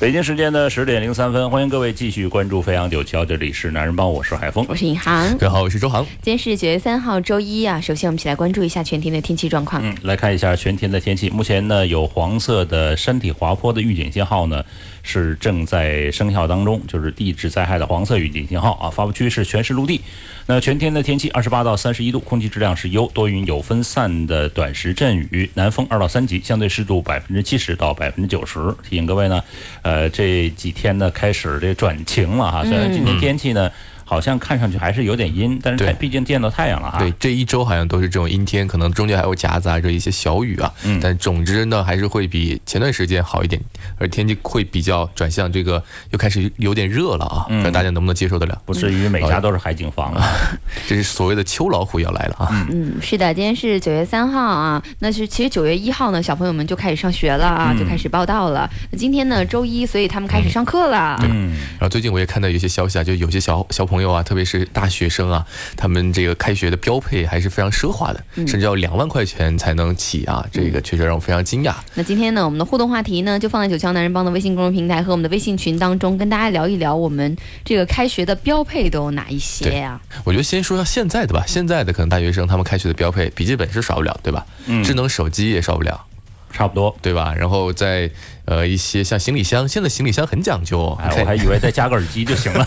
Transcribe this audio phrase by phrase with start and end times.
[0.00, 6.06] 北京时间的十点零三分，欢迎各位继续关注飞扬九七，这里是男人帮，我是海峰，我是尹航，大家好，我是周航。
[6.22, 7.80] 今天是九月三号，周一啊。
[7.80, 9.82] 首先，我们一起来关注一下全天的天气状况。
[9.84, 11.28] 嗯，来看一下全天的天气。
[11.30, 14.64] 目前呢，有黄色的山体滑坡的预警信号呢。
[15.02, 18.90] 是正在生效当中，就是地质灾害的黄色预警信号啊！
[18.90, 20.00] 发布区是全市陆地。
[20.46, 28.74] 那全天的天气，二十八到三十一度，空气质量是优，多云有分散的短时阵雨，南风二到三级，相对湿度百分之七十到百分之九十。
[28.88, 29.42] 提醒各位呢，
[29.82, 33.70] 呃，这几天呢开始这转晴了哈，虽然今天天气呢。
[34.08, 36.98] 好像看上去还是有点阴，但是它毕竟见到太阳了哈。
[36.98, 40.72] 对，这一周好像都是这种阴天，可能中间还有夹杂着一些小雨啊。
[40.84, 40.98] 嗯。
[41.02, 43.60] 但总之呢，还是会比前段时间好一点，
[43.98, 47.44] 而天气会比较转向这个，又开始有点热了啊。
[47.50, 47.62] 嗯。
[47.62, 48.58] 看大家能不能接受得了？
[48.64, 50.26] 不至于每家都是海景房啊。
[50.88, 52.66] 这是所谓的秋老虎要来了啊。
[52.70, 54.82] 嗯，是的，今天是九月三号啊。
[55.00, 58.70] 那是其实九月一号呢，小朋友们就开始上学了啊，就开始报道了。
[58.90, 61.20] 那今天呢，周一，所以他们开始上课了。
[61.24, 61.50] 嗯。
[61.72, 64.68] 然后最近我也看到有些消息啊，就有些小小朋友啊，特别是。
[64.72, 65.46] 大学生啊，
[65.76, 70.46] 他们这个开学的标配还是非常奢华的，甚至要两万块钱才能起啊！
[70.52, 71.74] 这个确实让我非常惊讶。
[71.94, 80.00] 那今天呢，我们的互动话题呢，就放在九霄男人帮的微信公众平台和我们的微信群当中，跟大家聊一聊我们这个开学的标配都有哪一些呀？
[80.24, 84.46] 我觉得先说下现在的吧，现在的可能大学生他们开学的标配，笔记本是少不了，对吧？
[84.66, 86.04] 嗯，智能手机也少不了，
[86.52, 87.34] 差不多，对吧？
[87.36, 88.10] 然后在。
[88.48, 92.66] 呃，一些像行李箱，现在行李箱很讲究，我还以为再加个耳机就行了。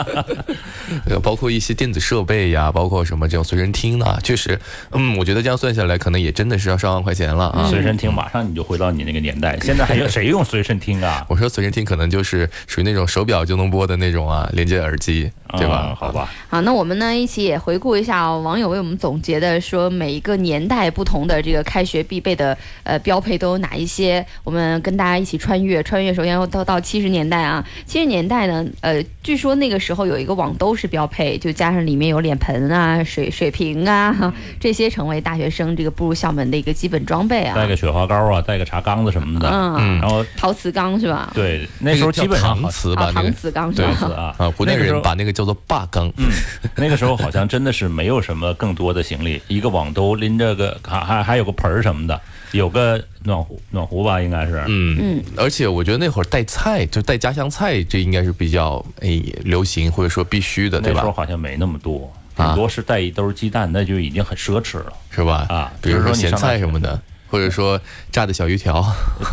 [1.08, 4.18] 呃，包括一些电子设备呀，包括什么这种随身听呢？
[4.22, 4.60] 确实，
[4.90, 7.66] 嗯，我觉得这样算下来，可能也真的是要上万块钱了啊。
[7.70, 9.58] 随身听，马上你就回到你那个年代。
[9.62, 11.24] 现在还有谁用随身听啊？
[11.30, 15.96] 我说随身听可能就是属于那种手表就能播的那种啊，连接耳机，对吧？
[15.98, 16.28] 好吧。
[16.50, 24.22] 好，那我们呢一起也回顾一下网友为我们总结的，说每一个年代不同的这个开学必备的呃标配都有哪一些？
[24.44, 27.64] 我们跟大家一起穿越，穿越首先要到到七十年代啊。
[27.86, 37.54] 七十年代呢，呃，据说那个时候有一个网兜是标配，就加上里面有脸盆啊、水水瓶啊，这些成为大学生这个步入校门的一个基本装备啊。
[37.54, 41.30] 带个雪花膏啊，带个茶缸子什么的，嗯，然后陶瓷缸是吧？
[41.34, 44.14] 对，那时候基本上搪瓷吧，搪瓷缸是吧？
[44.14, 46.10] 啊啊，湖南人把那个叫做坝缸。
[46.16, 46.28] 嗯，
[46.76, 52.20] 那个时候好像真的是没有什么更多的行李，一个网兜拎着个还还还有个盆儿什么的。
[52.52, 54.62] 有个暖壶，暖壶吧，应该是。
[54.68, 60.98] 嗯嗯，而且我觉得那会儿带菜，就带家乡菜，这应该是比较诶流行或者说必须的，对吧？
[60.98, 65.46] 那时候好像没那么多，顶多是带一兜鸡蛋，那就已经很奢侈了，是吧？
[65.48, 67.00] 啊，比如说咸菜什么的。
[67.30, 67.80] 或者说
[68.10, 68.84] 炸的小鱼条，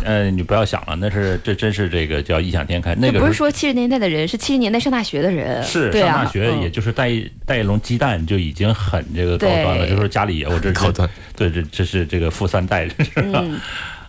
[0.04, 2.94] 嗯， 你不要想了，那是这真是这个叫异想天开。
[2.94, 5.62] 那个不是说七十年代的人，是七十年代上大学的人。
[5.64, 9.88] 是上大学，也就是带一带一笼鸡蛋就已经很这个高端了。
[9.88, 13.44] 就说家里我这高端，对，这这是这个富三代，是吧？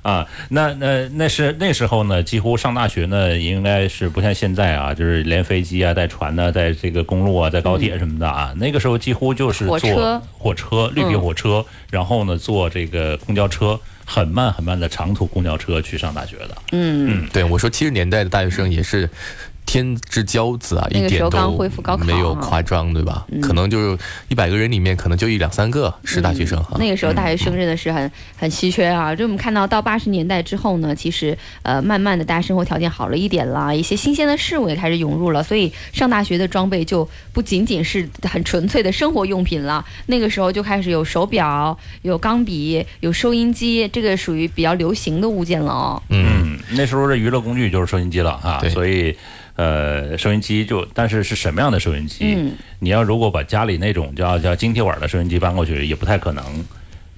[0.02, 16.58] 啊，那那那是那时候呢，几乎上大学呢，应该是不像现在啊，就是连飞机啊、带船呢，在这个公路啊、在高铁什么的啊，那个时候几乎就是坐火车、绿皮火车，然后呢坐这个公交车，很慢很慢的长途公交车去上大学的。
[16.72, 19.10] 嗯，对，我说七十年代的大学生也是。
[19.70, 21.56] 天之骄子啊，一点都
[22.00, 23.24] 没有夸张，对吧？
[23.40, 23.96] 可能就是
[24.28, 26.76] 一百个人里面，可能就一两三个是大学生哈。
[26.80, 29.14] 那个时候大学生真的是很很稀缺啊。
[29.14, 39.86] 就我们看到到八十年代之后呢，其实呃，慢慢的大家生活条件好了一点了，一些新鲜的事物也开始涌入了，所以上大学的装备就不仅仅是很纯粹的生活用品了。
[40.08, 46.02] 那个时候就开始有手表、有钢笔、有收音机，这个属于比较流行的物件了哦。
[46.10, 49.16] 嗯，那时候的娱乐工具就是收音机了啊，所以。
[49.60, 52.34] 呃，收音机就，但是是什么样的收音机？
[52.34, 56.42] 嗯，你要如果把家里那种叫叫晶体管的收音机搬过去，也不太可能。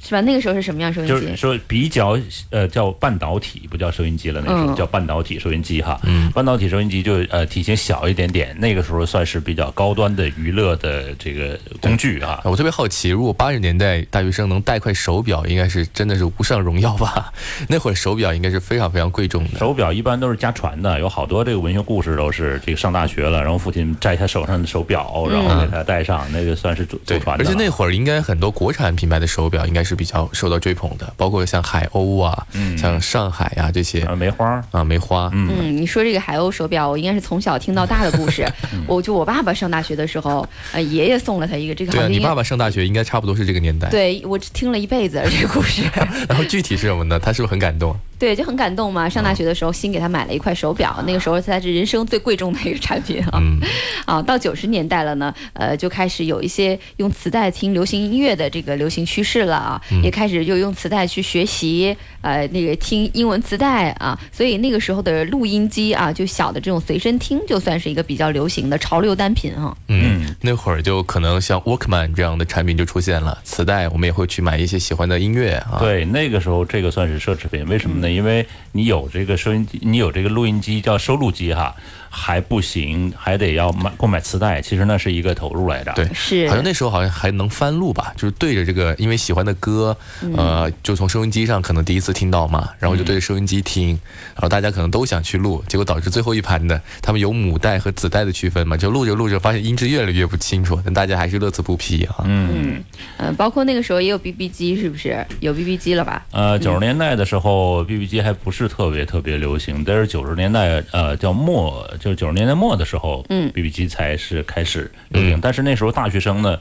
[0.03, 0.21] 是吧？
[0.21, 1.13] 那个时候是什么样收音机？
[1.13, 2.17] 就是说比较
[2.49, 5.99] 呃叫半导体，不叫收音机了，那时候叫半导体收音机哈。
[6.03, 6.29] 嗯。
[6.31, 12.41] 半导体收音机就呃体型小一点点，那个时候算是比较高端的娱乐的这个工具啊。
[12.43, 17.31] 我特别好奇，如果八十年代大学生能带块手表，应该是真的是无上荣耀吧？
[17.69, 19.59] 那会儿手表应该是非常非常贵重的。
[19.59, 27.43] 手表一般都是家传的，有好多这个文学故事都是这个上大学了，然后父亲摘下手上的手表，然后给他戴上，那个算是祖祖传的。
[27.43, 29.90] 而且那会儿应该很多国产品牌的手表应该是。
[29.91, 38.47] 是比较受到追捧的，包括像海鸥啊，嗯像上海呀、这些啊，梅花，啊梅花，嗯，嗯，你说这个海鸥手表，我应该是从小听到大的故事。
[38.87, 43.89] 我就我爸爸上大学的时候，呃，爷爷送了他一个，这个对啊，你爸爸上大学应该差不多是这个年代。
[43.89, 45.83] 对我听了一辈子这个故事。
[46.29, 47.19] 然后具体是什么呢？
[47.19, 47.93] 他是不是很感动？
[48.21, 49.09] 对，就很感动嘛。
[49.09, 53.39] 上大学的时候，新给他买了一块手表，那个时候才是人生最贵重的一个产品啊。
[53.41, 53.59] 嗯，
[54.05, 70.10] 啊，到九十年代了呢，呃，就开始有一些用磁带听流行音乐的这个流行趋势了啊，也开始就用磁带去学习，呃，那个听英文磁带啊，所以那个时候的录音机啊，就小的这种随身听，就算是一个比较流行的潮流单品哈、嗯，
[70.41, 78.09] 那会儿就可能像 Walkman 这样的产品就出现了，磁带我们也会去买一些喜欢的音乐啊。，对，那个时候这个算是奢侈品，为什么呢？
[78.09, 81.75] 因为你有这个收音机，你有这个录音机叫收录机哈，
[82.13, 85.93] 还不行，还得要买购买磁带，其实那是一个投入来着。
[85.93, 89.95] 对是好像那时候好像还能翻录吧，就是对着这个因为喜欢的歌，
[90.35, 93.89] 呃，就从收音机上可能第一次听到嘛，然后就对着收音机听，
[94.35, 102.25] 然后大家可能都想去录，结果导致最后一盘的他们有母带和子带的区分嘛，就录着录着发现音质越来越不清楚，但大家还是乐此不疲啊。
[102.25, 102.83] 嗯，
[103.17, 105.25] 嗯、包括那个时候也有 BB 机，是不是？
[105.39, 106.25] 有 BB 机了吧？
[106.31, 115.39] 呃，九十年代的时候，BB 机还不是特别特别流行，但是九十年代呃叫末，就是九十年代末的时候，嗯，BB 机才是开始流行。
[115.39, 116.57] 但是那时候大学生呢，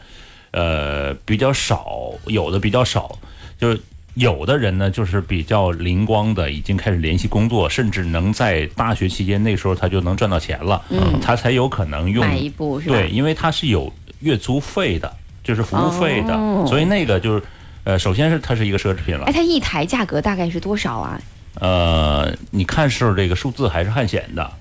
[0.51, 3.19] 呃，比较少，有的比较少，
[3.59, 3.81] 就是
[4.13, 12.95] 有的人呢，就是比较灵光的，已经开始联系工作，甚至能在大学期间那时候他就能赚到钱了，嗯他才有可能用买一部是吧？
[12.97, 13.91] 对，因为他是有
[14.21, 15.11] 月租费的，
[15.43, 17.43] 就是服务费的，哦所以那个就是。
[17.83, 21.19] 呃，首先是它是一个奢侈品了哎，，它一台价格大概是多少啊？
[21.55, 24.53] 呃，你看是这个数字还是汉显的？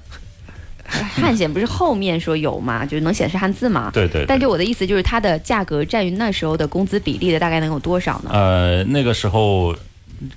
[1.14, 3.92] 汉显不是后面说有吗，就是能显示汉字吗？
[3.94, 8.30] 对对对但就我的意思就是，它的价格占于那时候的工资比例的大概能有多少呢？
[8.34, 9.76] 呃，那个时候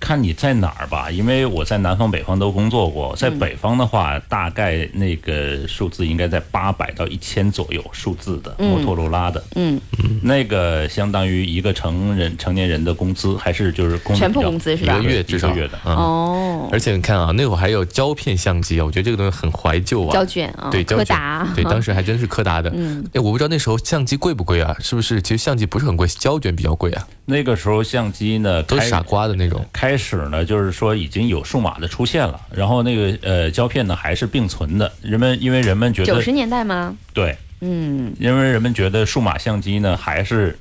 [0.00, 9.80] 看你在哪儿吧，因为我在南方、北方都工作过，在北方的话，大概那个数字应该在八百到一千左右，数字的摩托罗拉的，嗯，
[10.22, 14.98] 那个相当于一个成人成年人的工资，还是就是工资全部工资是吧？
[14.98, 15.48] 一个月一至少。
[15.48, 15.78] 个月的。
[15.84, 15.94] 嗯。
[15.94, 20.12] 哦，而且你看啊，那会儿还有胶片相机啊，我觉得这个东西很怀旧啊。
[20.12, 20.98] 胶卷啊，对，胶卷。
[20.98, 22.72] 柯达，对，当时还真是柯达的。
[22.74, 24.74] 嗯，哎，我不知道那时候相机贵不贵啊？
[24.80, 25.20] 是不是？
[25.20, 29.64] 其实相机不是很贵，胶卷比较贵啊，那个时候相机呢，开都傻瓜的那种。
[29.72, 34.90] 开始呢，就是说已经有数码的出现了，然后那个呃胶片呢还是并存的。
[35.00, 36.96] 人们因为人们觉得九十年代吗？
[37.14, 40.58] 对，嗯，因为人们觉得数码相机呢还是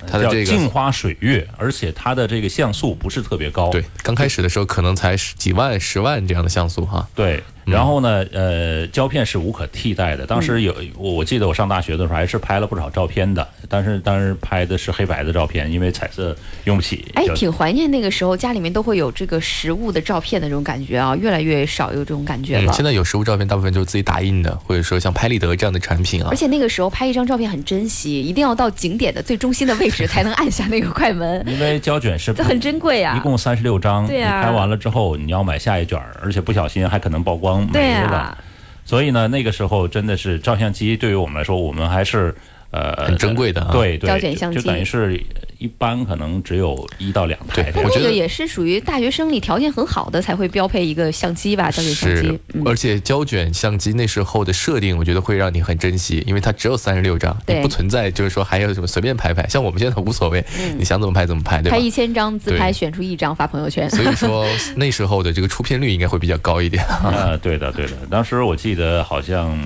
[0.00, 3.70] 叫它的这个镜花水月，而且它的这个像素不是特别高。
[3.70, 7.08] 对，刚开始的时候可能才十几万、十万这样的像素哈。
[7.14, 10.26] 对，然后呢，呃，胶片是无可替代的。
[10.26, 17.04] 当嗯时有我我记得我上大学的时候还是拍了不少照片的，但是当时拍的是黑白的照片，因为彩色用不起。
[17.14, 22.70] 哎，挺怀念那个时候家里面都会有这个实物的照片的这种感觉啊，越来越少有这种感觉了。
[22.70, 26.36] 嗯，现在有实物照片，大部分就是自己打印的，或者说像拍立得这样的产品啊而。
[26.36, 33.16] 且那个时候拍一张照片很珍惜，一定要到景点的最中心的位置才能按下那个快门，因为胶卷是 这很珍贵啊。
[33.16, 38.18] 一共三十六张，对拍完了之后你要买下一卷，而且不小心还可能曝光对没了。
[38.18, 38.38] 啊，
[38.84, 42.34] 所以呢，那个时候真的是照相机对于我们来说，我们还是
[42.72, 45.22] 呃很珍贵的啊对对，胶卷相机就等于是
[45.58, 60.44] 一般可能只有一到两台我觉得也是属于大学生里条件很好的才会标配一个相机吧，胶卷相是机。，嗯，而且胶卷相机那时候的设定，我觉得会让你很珍惜，因为它只有三十六张，不存在就是说还有什么随便拍拍，像我们现在无所谓，
[60.76, 61.78] 你想怎么拍怎么拍，对吧拍？
[61.80, 63.88] 一千张自拍，选出一张发朋友圈。
[63.90, 64.44] 所以说
[64.74, 66.84] 那时候的这个出片率应该会比较高一点。
[66.86, 69.56] 啊，对的对的，当时我记得好像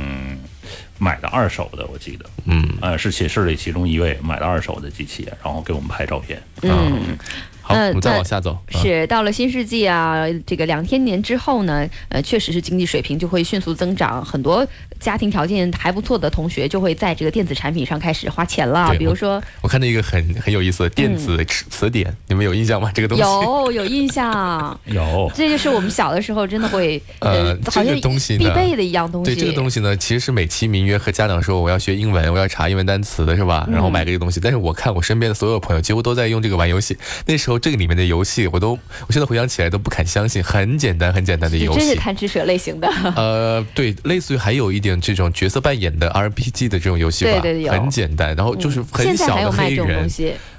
[0.98, 6.42] 买的二手的，我记得，嗯，呃，是寝室里其中一位买的二手的机器，然后给我们拍照片。
[6.62, 7.18] 嗯，
[7.60, 8.52] 好，呃我们再往下走。
[8.52, 14.66] 啊是到了新世纪啊，这个两千年之后呢，呃，确实是经济水平就会迅速增长，很多
[14.98, 22.90] 家庭条件还不错的同学就会在这个电子产品上开始花钱了，比如说我看到一个很很有意思的电子词词典，你们有印象吗？
[22.94, 23.22] 这个东西。
[23.22, 29.34] 有有印象， 有，这就是我们小的时候真的会呃好像这个东西必备的一样东西。
[29.34, 33.68] 对这个东西呢，其实是美其名曰和家长说我要学英文，我要查英文单词的是吧？
[33.70, 34.40] 然后买这个东西。
[34.40, 36.96] 但是我看我身边的所有朋友几乎都在用这个玩游戏。
[37.26, 41.96] 那时候这个里面的游戏，我都我现在回想起来都不敢相信，很简单很简单的游戏真是。
[41.96, 47.72] 贪吃蛇类型的，呃，对，类似于还有一点这种角色扮演的 RPG 的这种游戏吧，对对有。
[47.72, 50.08] 很简单，然后就是很小的黑人，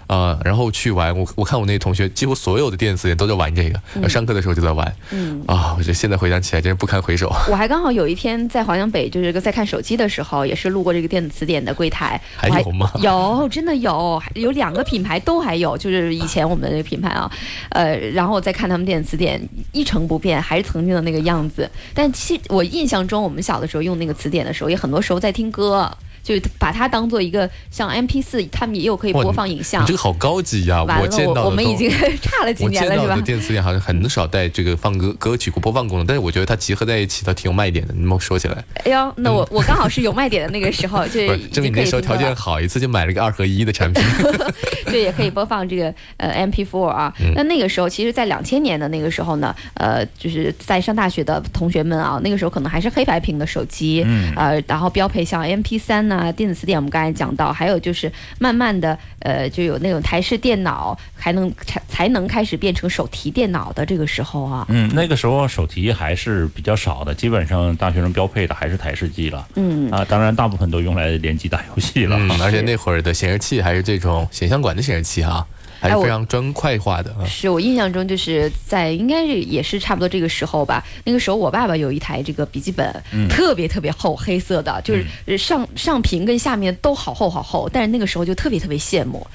[0.07, 1.17] 西，呃，然后去玩。
[1.17, 4.95] 我我看我那同学几乎所有的电子词典都在玩这个，上课的时候就在玩。
[5.11, 7.27] 嗯，啊，我觉得现在回想起来真是不堪回首。
[7.49, 12.19] 我还刚好有一天在华强北，就是在看手机的时候，也是路过这个电子词典的柜台。
[12.35, 12.91] 还有吗？
[13.01, 17.31] 有，真的有，有两个品牌都还有，就是以前我们的那个品牌啊，
[17.69, 21.69] 呃，然后我再看他们电子词典一成不变，还是曾经的那个样子。
[21.93, 25.89] 但其我印象中，我们小的时候用那个词典的时候，也很多时候在听歌。
[26.27, 29.85] 就把它当做一个像 M P 四，他们也有可以播放影像。
[29.85, 30.83] 这个好高级呀！
[30.83, 31.89] 我见到我们已经
[32.21, 33.15] 差了几年了，是吧？
[33.21, 37.93] 电子眼好像很少带这个放歌歌曲播放功能，但是我觉得它集合在一起，它挺有卖点的。
[37.93, 38.61] 你们说起来？
[38.83, 44.03] 哎呦，那我我刚好是有卖点的那个时候， 就证明那时候条件好，一次就买了个二合一的产品。
[44.87, 47.13] 对，也可以播放这个呃 M P four 啊。
[47.35, 54.05] 那那个时候，其实，在两千年的那个时候呢，呃，就是在上大学的同学们啊，那个时候可能还是黑白屏的手机，
[54.35, 56.87] 呃，然后标配像 M P 三呐，电子词典我们。
[56.89, 64.65] 刚才讲到，还有就是慢慢的，呃，就有那种台式电脑，还能才才能开始变成手提电脑的这个时候啊。
[64.69, 69.47] 嗯，那个时候手提还是比较少的，基本上大学生标配的还是台式机了。
[69.55, 72.17] 嗯啊，当然大部分都用来联机打游戏了。
[72.17, 75.45] 嗯，而且那会儿的显示器还是这种显像管的显示器啊。
[75.79, 77.13] 还是非常砖块化的。
[77.25, 80.83] 是我印象中就是在应该是也是差不多这个时候吧。
[81.03, 82.91] 那个时候我爸爸有一台这个笔记本，
[83.29, 87.69] 特别特别厚，黑色的，就是上上屏跟下面都好厚好厚。
[87.71, 89.25] 但是那个时候就特别特别羡慕。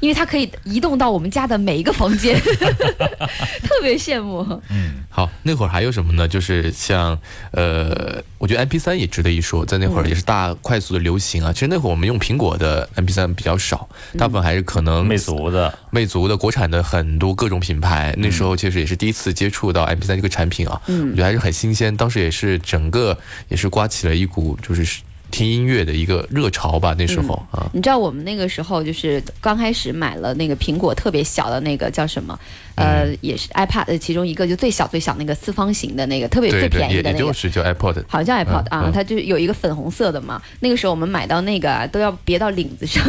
[0.00, 2.40] 因为它可以移动到我们家的每一个房间，
[3.62, 4.44] 特别羡慕。
[4.70, 6.26] 嗯，好，那会儿还有什么呢？
[6.26, 7.18] 就是像
[7.52, 11.52] 呃，我觉得 M P 三也值得一说，在那会儿也是大快速的流行啊。
[11.52, 13.88] 其实那会儿我们用苹果的 M P 三比较少，
[14.18, 18.14] 大部分还是可能魅族的、魅族的国产的很多各种品牌。
[18.18, 21.94] 那时候其实也是第一次接触到 M P 三这个产品啊，我觉得还是很新鲜。
[21.94, 23.16] 当时也是整个
[23.48, 25.00] 也是刮起了一股就是。
[25.30, 32.38] 听音乐的一个热潮吧，那时候啊，你知道我们那个时候就是刚开始买了那个苹果特别小的那个叫什么？
[32.76, 40.40] 呃，也是 iPad 的其中一个，就最小最小那个四方形的那个，特别最便宜的那个，就是叫 iPod，好像叫 iPod 啊，它就是有一个粉红色的嘛。
[40.60, 43.04] 那个时候我们买到那个啊都要别到领子上，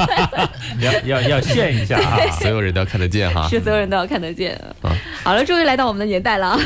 [0.80, 4.58] 要要要炫一下啊， 所有人都要看得见哈，是所有人都要看得见。
[5.22, 6.58] 好了，终于来到我们的年代了，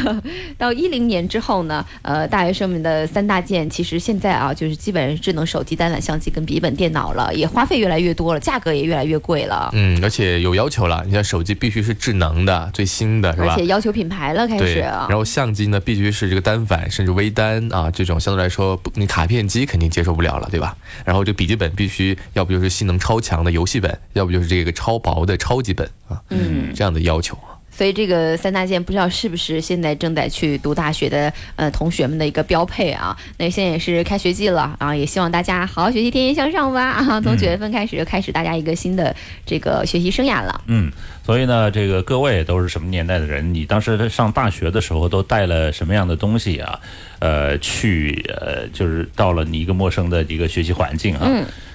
[0.57, 9.71] 到一零年之后呢，呃，大学生们的三大件，其实现在啊，就是基本上智能手机、单反相机跟笔记本电脑了，也花费越来越多了，价格也越来越贵了。
[9.73, 12.29] 嗯，而且有要求了，你像手机必须是智能。
[12.29, 13.55] 能的最新的是吧？
[13.55, 14.81] 而且要求品牌了，开始。
[14.81, 20.77] 然后相机呢，必须是这个单反，甚至微单啊，这种相对来说，你卡片机肯定接受不了了，对吧？
[21.07, 27.39] 然后这笔记本必须，要不就是性能超强的游戏本，要不就是这个超薄的超级本啊，嗯，这样的要求。
[27.79, 33.17] 所以这个三大件不知道是不是现在正在去读大学的呃同学们的一个标配啊？
[33.37, 37.21] 那现在也是开学季了啊，也希望大家好好学习，天天向上吧啊！
[37.21, 39.15] 从九月份开始就开始大家一个新的
[39.47, 40.61] 这个学习生涯了。
[40.67, 40.91] 嗯，
[41.25, 43.55] 所以呢，这个各位都是什么年代的人？
[43.55, 46.81] 你当时上大学的时候都带了什么样的东西啊？
[47.21, 51.31] 呃，去呃，就是到了你一个陌生的一个学习环境啊。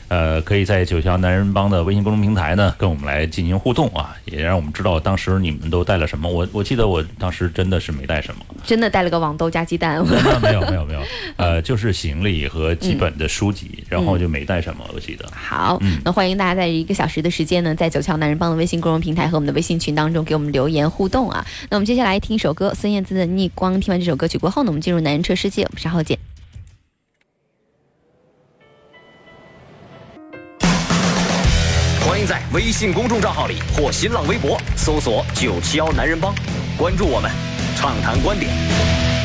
[0.08, 6.30] 呃，可以在九霄男人帮的微信公众平台呢，跟我们来进行互动啊，也让我们知道当时你们都带了什么。
[6.30, 10.04] 我我记得我当时真的是没带什么，真的带了个网豆加鸡蛋。
[10.42, 11.02] 没有没有没有，
[11.38, 14.84] 呃，就是行李和基本的书籍，然后就没带什么。
[14.94, 15.28] 我记得。
[15.34, 21.46] 好，那欢迎大家在一个小时的时间呢，在九霄男人帮的微信公众平台和我们的微信群当中给我们留言互动啊。
[21.70, 23.76] 那我们接下来听一首歌，孙燕姿的《逆光》。
[23.80, 26.18] 听完这首歌曲过后呢，我们进入男人车世界，我们稍后见。
[32.14, 36.32] 欢迎在微信公众账号里或新浪微博搜索“九七幺男人帮”，
[36.78, 37.32] 关注我们，
[37.76, 38.52] 畅谈观点。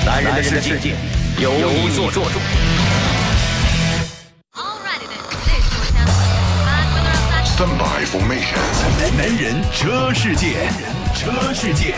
[0.07, 0.95] 男人的世界
[1.38, 2.23] 由你做主。
[7.45, 8.57] Stand by formation。
[9.18, 10.71] 男人车世界，
[11.14, 11.95] 车世界。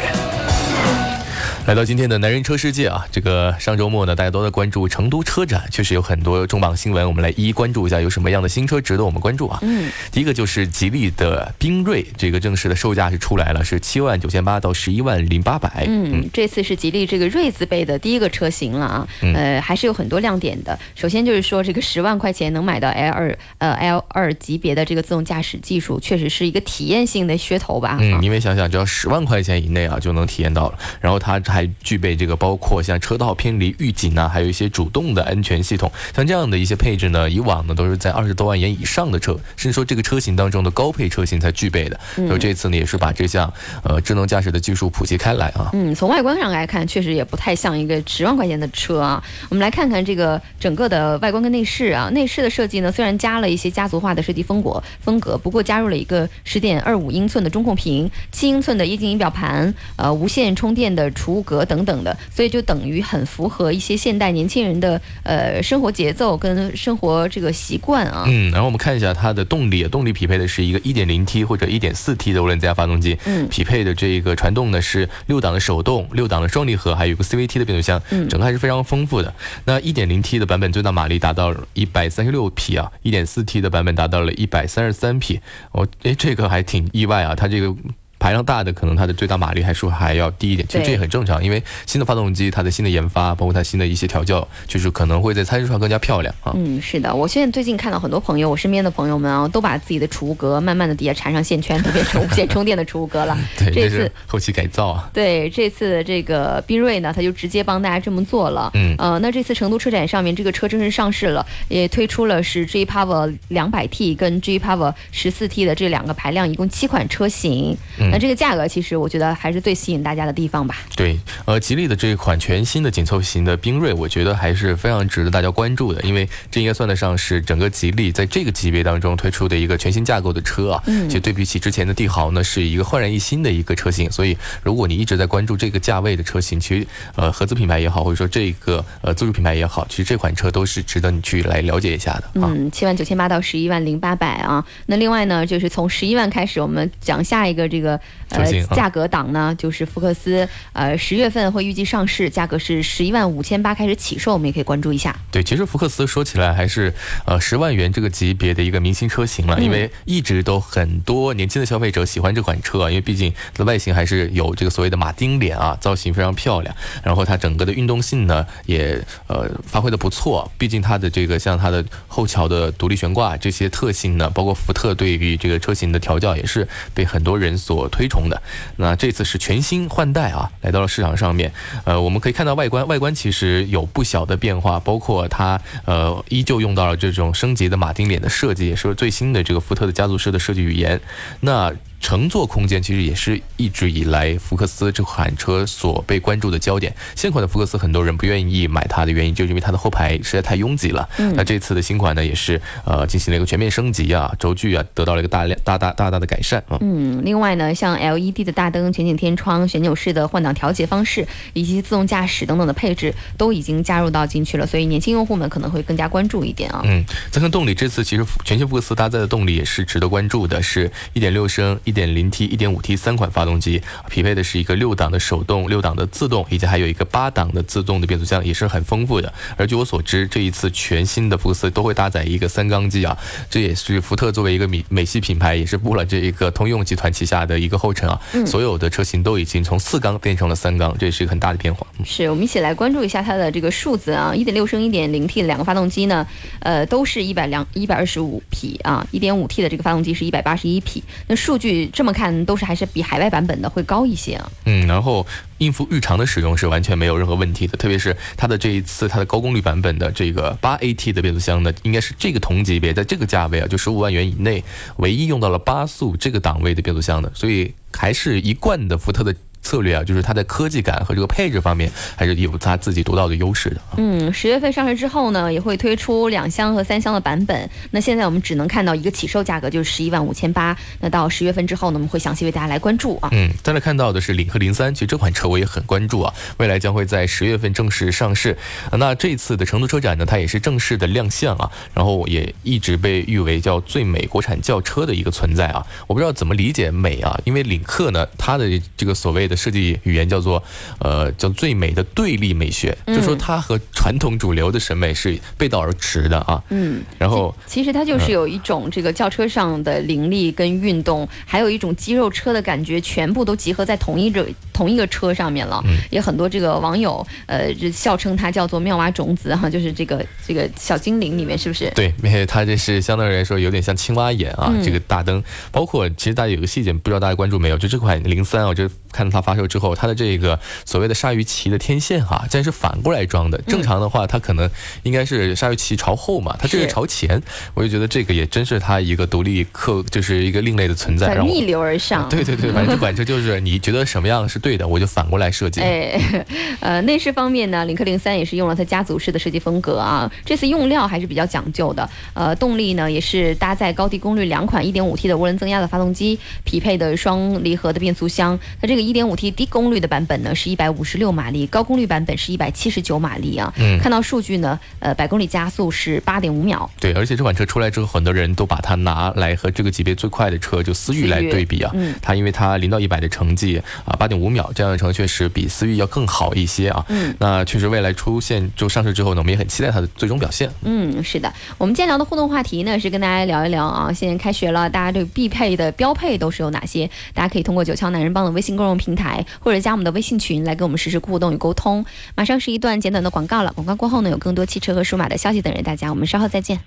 [1.67, 9.59] 来到今天的男人车世界啊，这个上周末呢，大家都在关注成都车展，确实有很多重磅新闻，我们来一一关注一下，有什么样的新车值得我们关注啊？
[9.63, 15.85] 嗯，第一个就是吉利的缤瑞，这个正式的售价是出来了，是七万九千八到十一万零八百。
[15.87, 20.77] 嗯，这次是吉利这个锐字辈的第一个车型了啊，呃，还是有很多亮点的。
[20.97, 27.99] 首先就是说，这个十万块钱能买到 L 二呃 L 二级别的这个自动驾驶技术，确实是一个体验性的噱头吧？
[28.01, 31.39] 嗯，因为想想只要十万块钱以内啊，就能体验到了，然后它。
[31.51, 41.99] 它还具备这个包括像车道偏离预警啊，还有一些主动的安全系统，像这样的一些配置呢，以往呢都是在二十多万元以上的车，甚至说这个车型当中的高配车型才具备的。
[42.15, 43.53] 所以这次呢也是把这项
[43.83, 45.71] 呃智能驾驶的技术普及开来啊。
[45.73, 49.21] 嗯，从外观上来看，确实也不太像一个十万块钱的车啊。
[49.49, 68.25] 我们来看看这个整个的外观跟内饰啊，内饰的设计呢虽然加了一些家族化的设计风格风格，不过加入了一个十点二五英寸的中控屏，七英寸的液晶仪表盘，呃，无线充电的储物格等等的，所以就等于很符合一些现代年轻人的呃生活节奏跟生活这个习惯啊。
[68.27, 79.33] 嗯，然后我们看一下它的动力，动力匹配的是一个 1.0T 或者 1.4T 的涡轮增压发动机，嗯，匹配的这个传动呢是六档的手动，六档的双离合，还有一个 CVT 的变速箱，嗯，整个还是非常丰富的。
[79.65, 85.41] 那 1.0T 的版本最大马力达到一百三十六匹啊，1.4T 的版本达到了一百三十三匹。
[85.73, 87.75] 哦，诶，这个还挺意外啊，它这个。
[88.21, 96.53] 排量大的可能它的最大马力还数还要低一点，其实这也很正常，因为新的发动机它的新的研发，包括它新的一些调教，就是可能会在参数上更加漂亮啊。
[96.55, 103.35] 嗯，是的，我现在最近看到很多朋友，我身边的朋友们啊，都把自己的储物格慢慢的底下缠上线圈，都变成无线充电的储物格了。
[103.57, 105.09] 对，这次后期改造啊。
[105.15, 108.71] 对，这次这个缤瑞呢，它就直接帮大家这么做了。
[108.75, 117.75] 嗯，呃，那这次成都车展上面，这个车正式上市了，也推出了是 G Power 两百 T 跟 G Power 十四 T 的这两个排量，一共七款车型。
[118.11, 118.91] 那这个价格其实。
[119.01, 120.77] 我觉得还是最吸引大家的地方吧。
[120.95, 130.83] 对，呃，吉利的这一款全新的紧凑型的缤瑞，我觉得还是非常值得大家关注的，因为这应该算得上是整个吉利在这个级别当中推出的一个全新架构的车啊。
[130.87, 131.09] 嗯。
[131.09, 134.11] 其实对比起之前的帝豪呢，是一个焕然一新的一个车型。
[134.11, 142.25] 所以，如果你一直在关注这个价位的车型，其实呃，合资品牌也好，或者说这个呃自主品牌也好，其实这款车都是值得你去来了解一下的。
[142.35, 144.65] 嗯，七万九千八到十一万零八百啊。
[144.87, 148.00] 那另外呢，就是从十一万开始，我们讲下一个这个
[148.31, 149.55] 呃价格档呢。
[149.59, 155.15] 就是福克斯，呃，十月份会预计上市，价格是十一万五千八开始起售，我们也可以关注一下。
[155.31, 156.95] 对，其实福克斯说起来还是
[157.27, 178.43] 呃十万元这个级别的一个明星车型了，因为一直都很多年轻的消费者喜欢这款车啊，因为毕竟它的外形还是有这个所谓的马丁脸啊，造型非常漂亮，然后它整个的运动性呢也呃发挥的不错，毕竟它的这个像它的后桥的独立悬挂这些特性呢，包括福特对于这个车型的调教也是被很多人所推崇的。
[178.77, 179.61] 那这次是全。
[179.61, 181.53] 新换代啊，来到了市场上面。
[181.85, 190.99] 呃，我们可以看到外观，外观其实有不小的变化，包括它呃依旧用到了这种升级的马丁脸的设计，也是最新的这个福特的家族式的设计语言。
[191.41, 191.71] 那
[192.01, 196.93] 乘坐空间其实也是一直以来福克斯这款车所被关注的焦点。
[197.15, 201.09] 现款的福克斯很多人不愿意买它的原因，就是因为它的后排实在太拥挤了。
[201.35, 206.79] 那这次的新款呢，也是呃进行了一个全面升级啊，轴距啊得到了一个大量大大大大的改善啊。
[206.81, 216.81] 嗯，另外呢，像 LED 的大灯、全景天窗、旋钮式的换挡调节方式以及自动驾驶等等的配置都已经加入到进去了，所以年轻用户们可能会更加关注一点啊。
[216.85, 221.79] 嗯，再看动力，这次其实全新福克斯搭载的动力也是值得关注的，是一点六升。
[221.93, 229.33] 1.0T、1.5T 三款发动机，匹配的是一个六档的手动、六档的自动，以及还有一个八档的自动的变速箱，也是很丰富的。
[229.57, 233.17] 而据我所知，这一次全新的福克斯都会搭载一个三缸机啊，
[233.49, 238.21] 这也是福特作为一个美美系品牌，也是步了这一个通用集团旗下的一个后尘啊。
[238.47, 241.87] 所有的车型都已经从四缸变成了三缸，这也是个很大的变化。
[242.05, 244.33] 是，我们一起来关注一下它的这个数字啊。
[244.35, 246.27] 1.6升、1.0T 两个发动机呢，
[246.61, 249.07] 呃，都是一百两、一百二十五匹啊。
[249.13, 251.03] 1.5T 的这个发动机是一百八十一匹。
[251.27, 251.80] 那数据。
[251.89, 254.51] 这么看，都是还是比海外版本的会高一些啊。
[254.65, 255.27] 嗯，然后
[255.59, 264.63] 应付日常的使用是完全没有任何问题的，特别是它的这一次它的高功率版本的这个八 AT 的变速箱呢，应该是这个同级别在这个价位啊，就十五万元以内，
[264.97, 269.35] 唯一用到了八速这个档位的变速箱的，所以还是一贯的福特的。
[269.63, 273.81] 策略啊，就是它在科技感和这个配置方面，还是有它自己独到的优势的。
[273.97, 277.69] 嗯，十月份上市之后呢，也会推出两厢和三厢的版本。
[277.91, 280.77] 那现在我们只能看到一个起售价格，就是十一万五千八。
[281.01, 283.29] 那到十月份之后呢，我们会详细为大家来关注啊。
[283.33, 288.57] 嗯，再来看到的是领克零三，其实这款车我也很关注啊，未来将会在十月份正式上市。
[288.93, 295.87] 那这次的成都车展呢，它也是正式的亮相啊，然后也一直被誉为叫最美国产轿车的一个存在啊。
[296.07, 300.63] 我不知道怎么理解美啊，因为领克呢，它的这个所谓的设计语言叫做，
[301.01, 306.63] 呃，叫最美的对立美学，就说它和传统主流的审美是背道而驰的啊。
[306.71, 314.47] 嗯，然后其实它就是有一种这个轿车上的凌厉跟运动，还有一种肌肉车的感觉，全部都集合在同一个。
[314.73, 315.85] 同一个车上面了。
[316.09, 321.91] 也很多这个网友呃就笑称它叫做妙蛙种子哈，就是这个这个小精灵里面是不是？
[321.95, 327.77] 对，因 为它这是相对来说有点像青蛙眼啊，这个大灯，包括其实大家有个细节，不知道大家关注没有？
[327.77, 333.59] 就这款零三啊，就看到它发售之后，它的这个所谓的鲨鱼鳍的天线哈，竟然是反过来装的。
[333.67, 334.69] 正常的话，它可能
[335.03, 337.41] 应该是鲨鱼鳍朝后嘛，它这个朝前，
[337.75, 342.29] 我就觉得这个也真是它一个独立客，就是一个另类的存在，逆流而上。
[342.29, 345.81] 对对对，反正这款车就是你觉得什么样是对的，我就反过来设计。
[345.81, 346.21] 哎，
[346.81, 352.09] 呃，内饰方面呢，领克零三也是用了它家族式的设计风格啊，这次用料还是比较讲究的。
[352.35, 358.59] 呃，动力呢也是搭载高低功率两款 1.5T 的涡轮增压的发动机，匹配的双离合的变速箱。
[358.81, 363.73] 它这个 1.5T 低功率的版本呢是156马力，高功率版本是179马力啊。
[363.79, 366.91] 嗯，看到数据呢，呃，百公里加速是8.5秒。
[366.99, 371.91] 对，而且这款车出来之后，很多人都把它拿来和这个级别最快的车就思域来对比啊。
[371.95, 377.05] 嗯，它因为它零到一百的成绩啊8.5秒，这样的成绩确实比思域要更好一些啊。
[377.09, 380.71] 嗯，那确实未来出现就上市之后呢，我们也很期待它的最终表现。
[380.83, 387.09] 嗯，是的，我们今天聊的互动话题呢是跟大家聊一聊啊，现在开学了，大家对必配的标配都是有哪些？
[387.33, 392.05] 大家可以通过九强男人帮的微信公众平台台或者加我们的微信群来跟我们实时互动与沟通。
[392.35, 396.81] 马上是一段简短的广告了，广告过后呢，有更多汽车和数码的消息等着大家，我们稍后再见。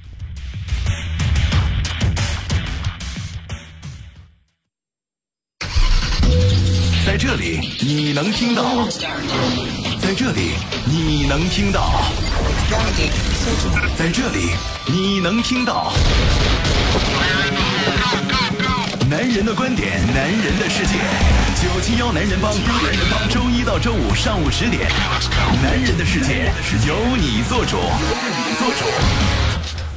[7.06, 8.88] 在这里你能听到，
[10.02, 10.52] 在这里
[10.86, 12.02] 你能听到，
[13.98, 14.50] 在这里
[14.88, 15.94] 你能听到。
[19.10, 21.43] 男人的观点，男人的世界。
[21.64, 24.92] 九七幺男人帮，男人帮，周一到周五上午十点，
[25.64, 26.52] 男人的世界
[26.86, 29.53] 由你做主，由你做主。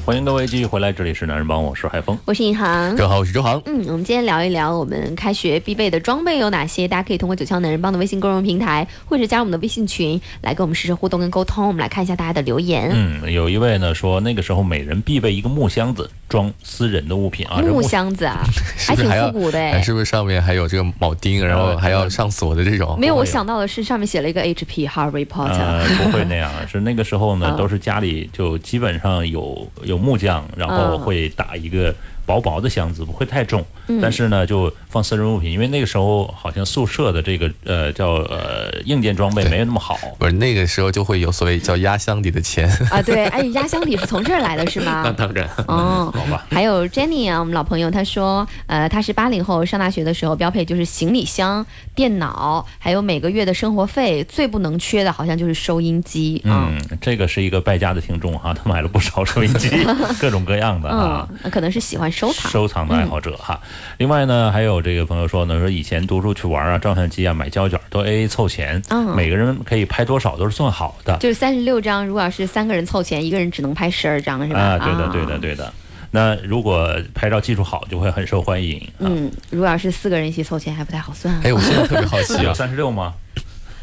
[0.07, 3.61] 欢迎各位继续回来，这里是男人帮，我是海峰，我是银行，各位好，我是周航。
[3.67, 6.87] 嗯，我们今天聊一聊我们开学必备的装备有哪些？
[6.87, 11.67] 大家可以通过九腔男人帮的微信公众平台，或者加入我们的微信群来跟我们实时互动跟沟通。
[11.67, 12.89] 我们来看一下大家的留言。
[12.95, 17.61] 嗯，有一位呢说，那个时候每人必备一个木箱子，装私人的物品啊。
[17.63, 18.45] 木箱子啊，
[18.87, 19.83] 还挺复古的哎。
[19.83, 22.97] 是不是上面还有这个铆钉，然后还要上锁的这种？
[22.97, 25.85] 没有，我想到的是上面写了一个 HP Harry Potter。
[25.97, 30.77] 不会那样，是那个时候呢， 都是家里就基本上有有木匠，然后。
[30.77, 31.95] 后会打一个。
[32.27, 33.65] 薄薄的箱子不会太重，
[34.03, 45.03] 但是呢，就放私人物品，因为那个时候好像宿舍的这个呃叫呃硬件装备没有那么好，不是那个时候就会有所谓叫压箱底的钱啊，对，哎，压箱底是从这儿来的是吗？
[45.07, 46.45] 那当然，哦，好吧。
[46.51, 56.43] 还有 Jenny 啊，我们老朋友，他说，呃，他是八零后，上大学的时候标配就是行李箱、电脑，还有每个月的生活费，最不能缺的好像就是收音机。
[56.45, 59.71] 嗯，这个是一个败家的听众哈，他买了不少收音机，
[60.21, 62.11] 各种各样的啊，可能是喜欢。
[62.17, 63.61] 收藏收藏的爱好者哈，
[63.99, 68.83] 另外呢，还有这个朋友说呢，说以前读书去玩啊，照相机啊，买胶卷都 A A 凑钱，
[69.15, 74.59] 每个人可以拍多少都是算好的，就是三十六张，如果要是三个人凑钱，一个人只能拍十二张是吧？
[74.61, 75.71] 啊，对的，对的，对的。
[76.11, 78.81] 那如果拍照技术好，就会很受欢迎。
[79.01, 81.39] 嗯，如果要是四个人一起凑钱，还不太好算。
[81.43, 83.13] 哎，我现在特别好奇啊， 三十六吗？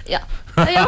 [0.08, 0.20] 呀。
[0.56, 0.86] 哎呀，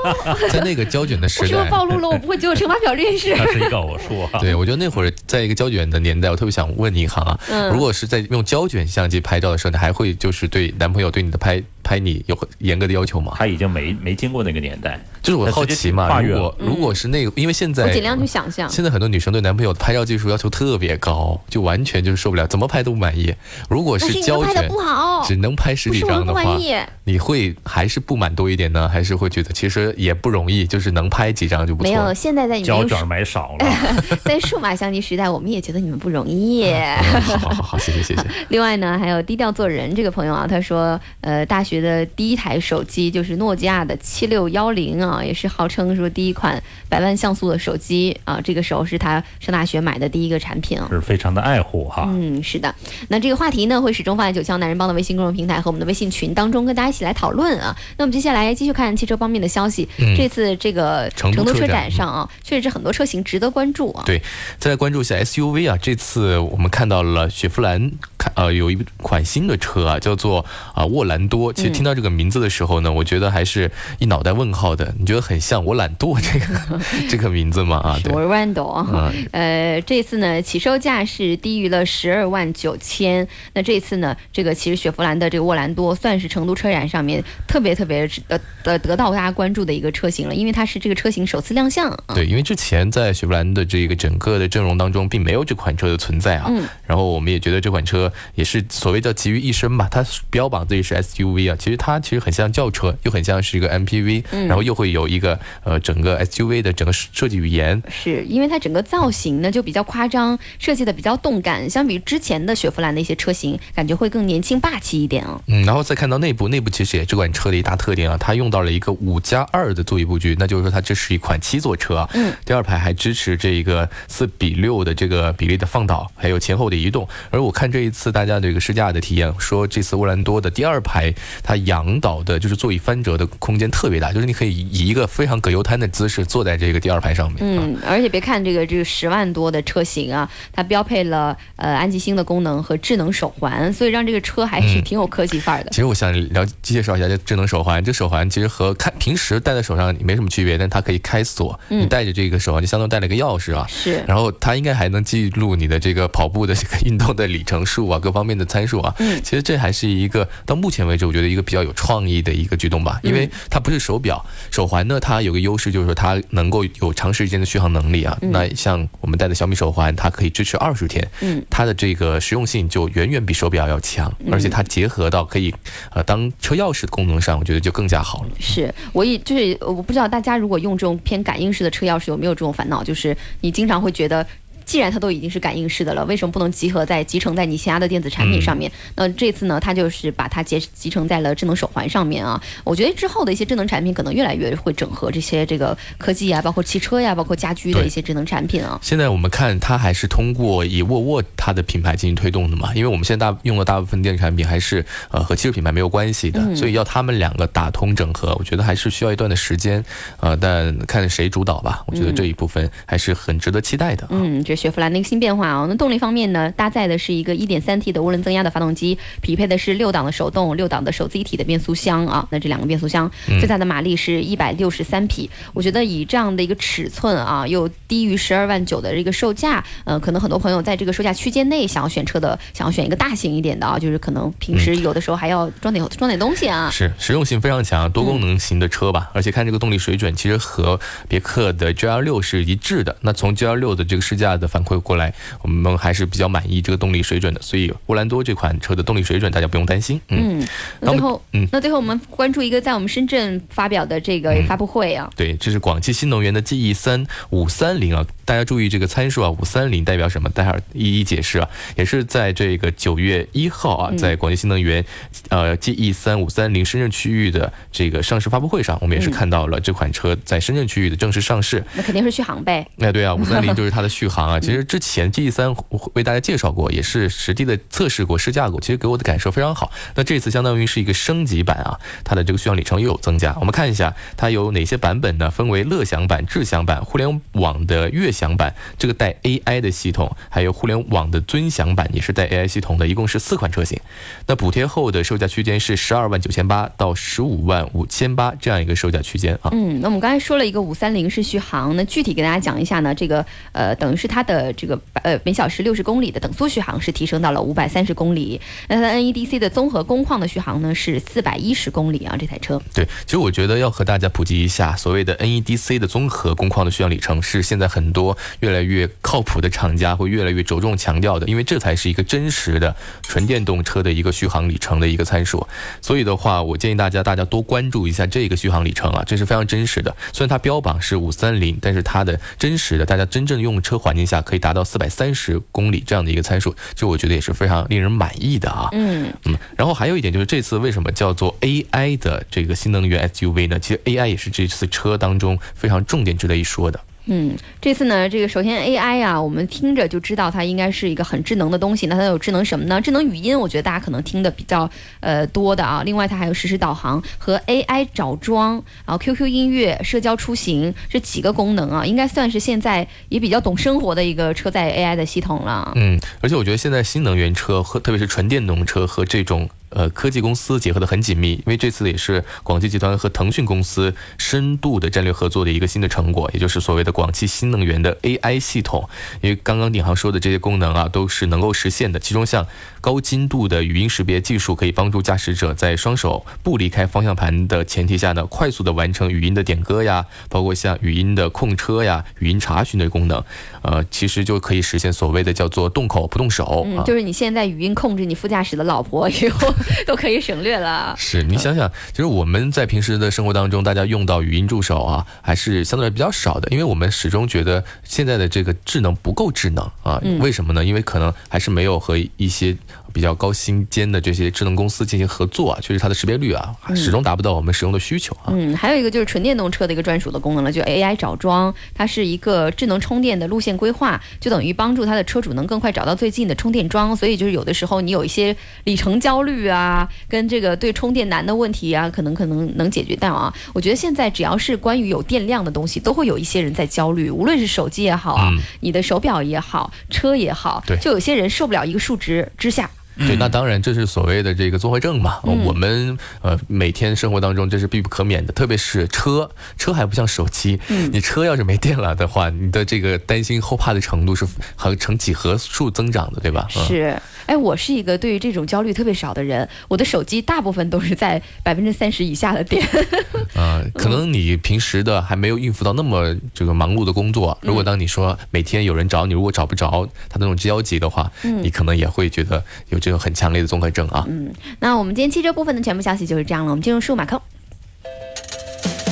[0.50, 3.34] 在那个胶卷的时代，是不是暴露了我不会九九乘法表这件事？
[3.36, 7.38] 他是一个我说， 对我觉得那会儿在一个胶卷的年代，我特别想问你一行啊，
[7.72, 11.62] 如果是在用胶卷相机拍照的时候，你还会就是对男朋友对你的拍？
[11.80, 13.32] 拍你有严格的要求吗？
[13.34, 16.20] 他已经没没经过那个年代，就是我好奇嘛。
[16.20, 23.34] 如果如果是那个，因为现在我尽量去想象，现在很多女生对男朋友的拍照技术要求特别高，就完全就是受不了，怎么拍都不满意。
[23.70, 26.58] 如果是胶卷，不好只能拍十几张的话，
[27.04, 28.86] 你会还是不满多一点呢？
[28.86, 31.90] 还是会觉得其实也不容易，就是能拍几张就不错。
[31.90, 33.66] 没有，现在在你们胶卷买少了，
[34.24, 36.70] 在数码相机时代，我们也觉得你们不容易。
[36.70, 38.22] 好好好，谢谢谢谢。
[38.50, 42.58] 另外呢，还有低调做人这个朋友啊，他说，呃，大学的第一台。
[42.68, 48.38] 手机就是诺基亚的七六幺零啊，也是号称说第一款百万像素的手机啊。
[48.42, 52.06] 这个时候是他上大学买的第一个产品啊，是非常的爱护哈。
[52.12, 52.74] 嗯，是的。
[53.08, 57.74] 那这个话题呢，会始终放在九霄男人帮的微信公众平台和我们的微信群当中，跟大家一起来讨论啊。
[57.96, 59.88] 那我们接下来继续看汽车方面的消息。
[60.16, 64.02] 这次这个成都车展上啊，确实是很多车型值得关注啊。
[64.04, 64.20] 对，
[64.58, 65.78] 再来关注一下 SUV 啊。
[65.80, 71.52] 这次我们看到了雪佛兰，看呃有一款新的车啊，叫做啊沃兰多。
[71.52, 72.48] 其实听到这个名字的。
[72.48, 74.92] 时候呢，我觉得还是一脑袋问号的。
[74.98, 77.76] 你觉得很像我懒惰这个 这个名字吗？
[77.76, 78.84] 啊，我是万朵。
[79.30, 83.28] 呃，这次呢，起售价是低于了十二万九千。
[83.52, 91.94] 那这次呢，这个其实雪佛兰的这个沃兰多算是成都车展上面特别特别呃得得到大家关注的一个车型了，因为它是这个车型首次亮相。
[92.14, 96.46] 对，因为之前在雪佛兰的这个整个的阵容当中，并没有这款车的存在啊。
[96.48, 96.66] 嗯。
[96.86, 107.82] 然后我们也觉得这款车车也是所谓叫集于一身吧，它标榜自己是 SUV 啊，其实它其实很像轿车，又很像是一个 MPV，然后又会有一个呃整个 SUV 的整个设计语言。
[107.88, 115.40] 是因为它整个造型呢就比较夸张，设计的比较动感，相比于之前的雪佛兰的一些车型，感觉会更年轻霸气一点啊。
[115.46, 122.08] 嗯，然后再看到内部，内部其实也这款车的一大特点啊，它用到了一个五加二的座椅布局，那就是说它这是一款七座车啊。
[122.14, 127.08] 嗯，第二排还支持这一个四比六的这个比例的放倒，还有前后的移动。
[127.30, 131.12] 而我看这一次大家这个试驾的体验，说这次沃兰多的第二排
[131.42, 137.38] 它仰倒的，就是座椅翻折的空间特别大，就是你可以以一个非常葛优瘫的姿势坐在这个第二排上面。
[137.40, 145.70] 嗯，而且别看这个这个十万多的车型啊，它标配了呃安吉星的功能和智能手环，所以让这个车还是挺有科技范儿的。
[145.70, 153.66] 其实我想了介绍一下这智能手环，这手环其实和看平时戴在手上没什么区别，但它可以开锁，你带着这个手环就相当于带了一个钥匙啊。
[153.68, 158.94] 是，然后它应该还能记录你的这个跑步的这个运动的里程数啊，各方面的参数啊。
[158.98, 168.16] 嗯，其实这还是一个到目前为止我觉得一个比较有创意的一个举动吧，因为它不是手表，手环呢它有个优势就是说它能够有长时间的续航能力啊。
[168.20, 175.54] 那像我们戴的小米手环，它可以支持二十天，嗯，它的这个实用性就远远比手表要强，而且它结合到可以
[175.90, 178.30] 呃当车钥匙的功能上，我觉得就更加好了。
[178.40, 178.57] 是
[178.92, 184.26] 我也就是我不知道大家如果用这种偏感应式的车钥匙有没有这种烦恼，就是你经常会觉得。
[184.68, 188.70] 既然它都已经是感应式的了，为什么不能集合在集成在你其他的电子产品上面？
[188.96, 192.38] 那这次呢，它就是把它集集成在了智能手环上面啊。
[192.64, 198.78] 我觉得之后的一些智能产品可能越来越会整合这些这个科技啊，包括汽车呀，包括家居的一些智能产品啊。
[198.82, 209.82] 现在我们看它还是通过以沃尔沃它的品牌进行推动的嘛，因为我们现在大用的大部分电子产品还是呃和汽车品牌没有关系的，所以要他们两个打通整合，我觉得还是需要一段的时间
[210.20, 214.06] 呃，但看谁主导吧，我觉得这一部分还是很值得期待的。
[214.10, 215.48] 嗯，这雪佛兰的一个新变化。
[215.48, 222.26] 啊，那动力方面呢，搭载的是一个 1.3T 的涡轮增压的发动机，匹配的是六档的手动、六档的手自一体的变速箱啊。
[222.30, 225.30] 那这两个变速箱最大的马力是一百六十三匹。
[225.54, 236.68] 我觉得以这样的一个尺寸啊，又低于十二万九的这个售价，呃，可能很多朋友在这个售价区间内想要选车的，想要选一个大型一点的啊，就是可能平时有的时候还要装点装点东西啊。
[236.70, 239.10] 是实用性非常强，多功能型的车吧。
[239.14, 242.96] 而且看这个动力水准，其实和别克的 GL 六是一致的。
[243.02, 245.14] 那从 GL 六的这个试驾的反馈过来。
[245.42, 250.00] 我们还是比较满意这个动力水准的，所以沃兰多这款车的动力水准大家不用担心。
[250.08, 250.44] 嗯，
[250.80, 255.10] 那最后，嗯，那最后我们关注一个在我们深圳发表的这个发布会啊。
[255.14, 260.28] 对，这是广汽新能源的 GE 三五三零啊，大家注意这个参数啊，五三零代表什么？
[260.28, 261.48] 待会儿一一解释啊。
[261.76, 264.84] 也是在这个九月一号啊，在广汽新能源
[265.30, 271.64] 呃 GE 三五三零深圳区域的这个上市发布会上，我们也是看到了这款车在深圳区域的正式上市。
[271.72, 272.68] 那肯定是续航呗。
[272.80, 274.38] 哎，对啊， 五三零就是它的续航啊。
[274.38, 275.56] 其实之前 GE 三
[275.94, 279.72] 为大家介绍过，也是实地的测试过、试驾过，其实给我的感受非常好。
[279.94, 283.34] 那这次相当于是一个升级版啊，它的这个续航里程又有增加。
[283.40, 285.30] 我们看一下它有哪些版本呢？
[285.30, 293.78] 分为乐享版、智享版、互联网的悦享版，这个带 AI 的系统，还有互联网的尊享版也是带 AI 系统的，一共是四款车型。
[294.26, 299.50] 那补贴后的售价区间是十二万九千八到十五万五千八这样一个售价区间啊。
[299.52, 302.92] 嗯，那我们刚才说了一个五三零是续航，那具体给大家讲一下呢？
[302.92, 312.60] 这个呃，等于是它的这个呃每小时六十公里的等速续航是提升到了五百三十公里，那它 NEDC 的综合工况的续航呢是四百一十公里啊，这台车。
[312.74, 318.07] 对，其实我觉得要和大家普及一下，所谓的 NEDC 的综合工况的续航里程是现在很多
[318.40, 325.46] 越来越靠谱的厂家会越来越着重强调的，因为这才是一个真实的纯电动车的一个续航里程的一个参数。
[325.80, 329.94] 所以的话，我建议大家大家多关注一下这个续航里程啊，这是非常真实的。
[330.12, 336.54] 虽然它标榜是五三零，但是它的真实的大家真正用车环境下可以达到四百三十公里这样的一个参数。
[336.74, 343.58] 就我觉得也是非常令人满意的啊，嗯嗯，然后还有一点就是这次为什么叫做 AI 的这个新能源 SUV 呢？
[343.58, 346.80] 其实 AI 也是这次车当中非常重点值得一说的。
[347.08, 351.86] 嗯，这次呢，这个首先 AI 啊，我们听着就知道它应该是一个很智能的东西。
[351.86, 352.80] 那它有智能什么呢？
[352.80, 354.68] 智能语音，我觉得大家可能听的比较
[355.00, 355.82] 呃多的啊。
[355.84, 365.72] 另外，它还有实时导航和 AI 找装，然后 QQ 音乐、社交出行这几个功能啊，应该算是现在也比较懂生活的一个车载 AI 的系统了。
[365.76, 378.88] 嗯，而且我觉得现在新能源车和特别是纯电动车和这种呃科技公司结合的很紧密，因为这次也是广汽集团和腾讯公司深度的战略合作的一个新的成果，也就是所谓的广汽新能源的 AI 系统。
[379.20, 381.98] 因为刚刚鼎航说的这些功能啊，都是能够实现的。
[381.98, 382.46] 其中像
[382.80, 393.22] 高精度的语音识别技术，可以帮助驾驶者在双手不离开方向盘的前提下呢，快速的完成语音的点歌呀，包括像语音的控车呀、语音查询的功能，
[393.62, 399.52] 呃，其实就可以实现所谓的叫做动口不动手嗯，就是你现在语音控制你副驾驶的老婆，以后
[399.86, 400.94] 都可以省略了。
[400.98, 410.00] 是你想想，其实我们在平时的生活当中，大家用到语音助手啊，还是相对来比较少的，因为我们始终觉得现在的这个智能不够智能啊。
[410.20, 410.64] 为什么呢？
[410.64, 412.56] 因为可能还是没有和一些。
[412.92, 418.28] 比较高新尖的这些智能公司进行合作啊，确实它的识别率啊，始终达不到我们使用的需求啊。
[418.28, 426.96] 嗯，还有一个就是纯电动车的一个专属的功能了，就 AI 找桩，它是一个智能充电的路线规划，就等于帮助它的车主能更快找到最近的充电桩。
[426.96, 433.32] 所以就是有的时候你有一些里程焦虑啊，跟这个对充电难的问题啊，可能可能能解决掉啊。
[433.52, 442.70] 我觉得现在只要是关于有电量的东西，都会有一些人在焦虑，无论是手机也好啊，你的手表也好，车也好，对，就有些人受不了一个数值之下。
[442.98, 445.20] 对，那当然这是所谓的这个综合症嘛。
[445.22, 450.58] 我们呃每天生活当中这是必不可免的，特别是车，车还不像手机，
[450.90, 456.46] 你车要是没电了的话，你的这个担心后怕的程度是和成几何数增长的，对吧？
[456.48, 462.66] 是，哎，我是一个对于这种焦虑特别少的人，我的手机大部分都是在百分之三十以下的电。
[463.36, 472.87] 啊，可能你平时的还没有应付到那么这个忙碌的工作，如果当你说每天有人找你，如果找不着他那种焦急的话，你可能也会觉得有这。
[472.88, 474.04] 有很强烈的综合症啊。
[474.08, 476.50] 嗯，那我们今天汽车部分的全部消息就是这样了。
[476.50, 477.20] 我们进入数码坑。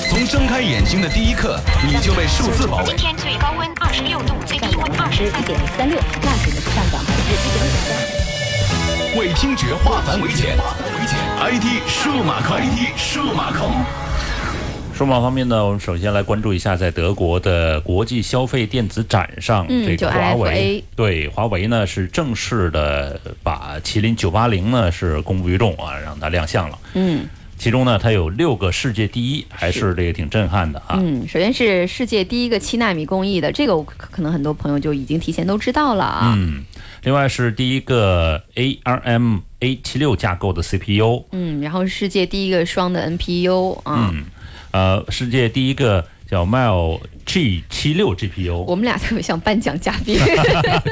[0.09, 2.85] 从睁开眼睛的第一刻，你就被数字包围。
[2.87, 9.19] 今天最高温二十六度，最低温二十三点三六，那指的是上涨百分之一点五三。
[9.19, 10.57] 为听觉化繁为简
[11.39, 14.06] ，IT 数码控，IT 数码控。
[14.97, 26.79] 数码方面呢，我们首先来关注一下，在德国的国际消费电子展上，这个华为对华为呢是正式的把麒麟九八零呢是公布于众啊，让它亮相了。
[26.95, 27.27] 嗯，
[27.59, 30.99] 其中呢它有六个世界第一，还是这个挺震撼的啊。
[30.99, 36.33] 嗯，首先是世界第一个七纳米工艺的，这个我可能很多朋友就已经提前都知道了啊。
[36.35, 36.65] 嗯，
[37.03, 41.23] 另外是第一个 ARM A 七六架构的 CPU。
[41.33, 44.11] 嗯，然后世界第一个双的 NPU 啊。
[44.15, 44.25] 嗯。
[44.77, 50.21] 呃，世界第一个叫 Mile G 七六 GPU，我们俩特别像颁奖嘉宾。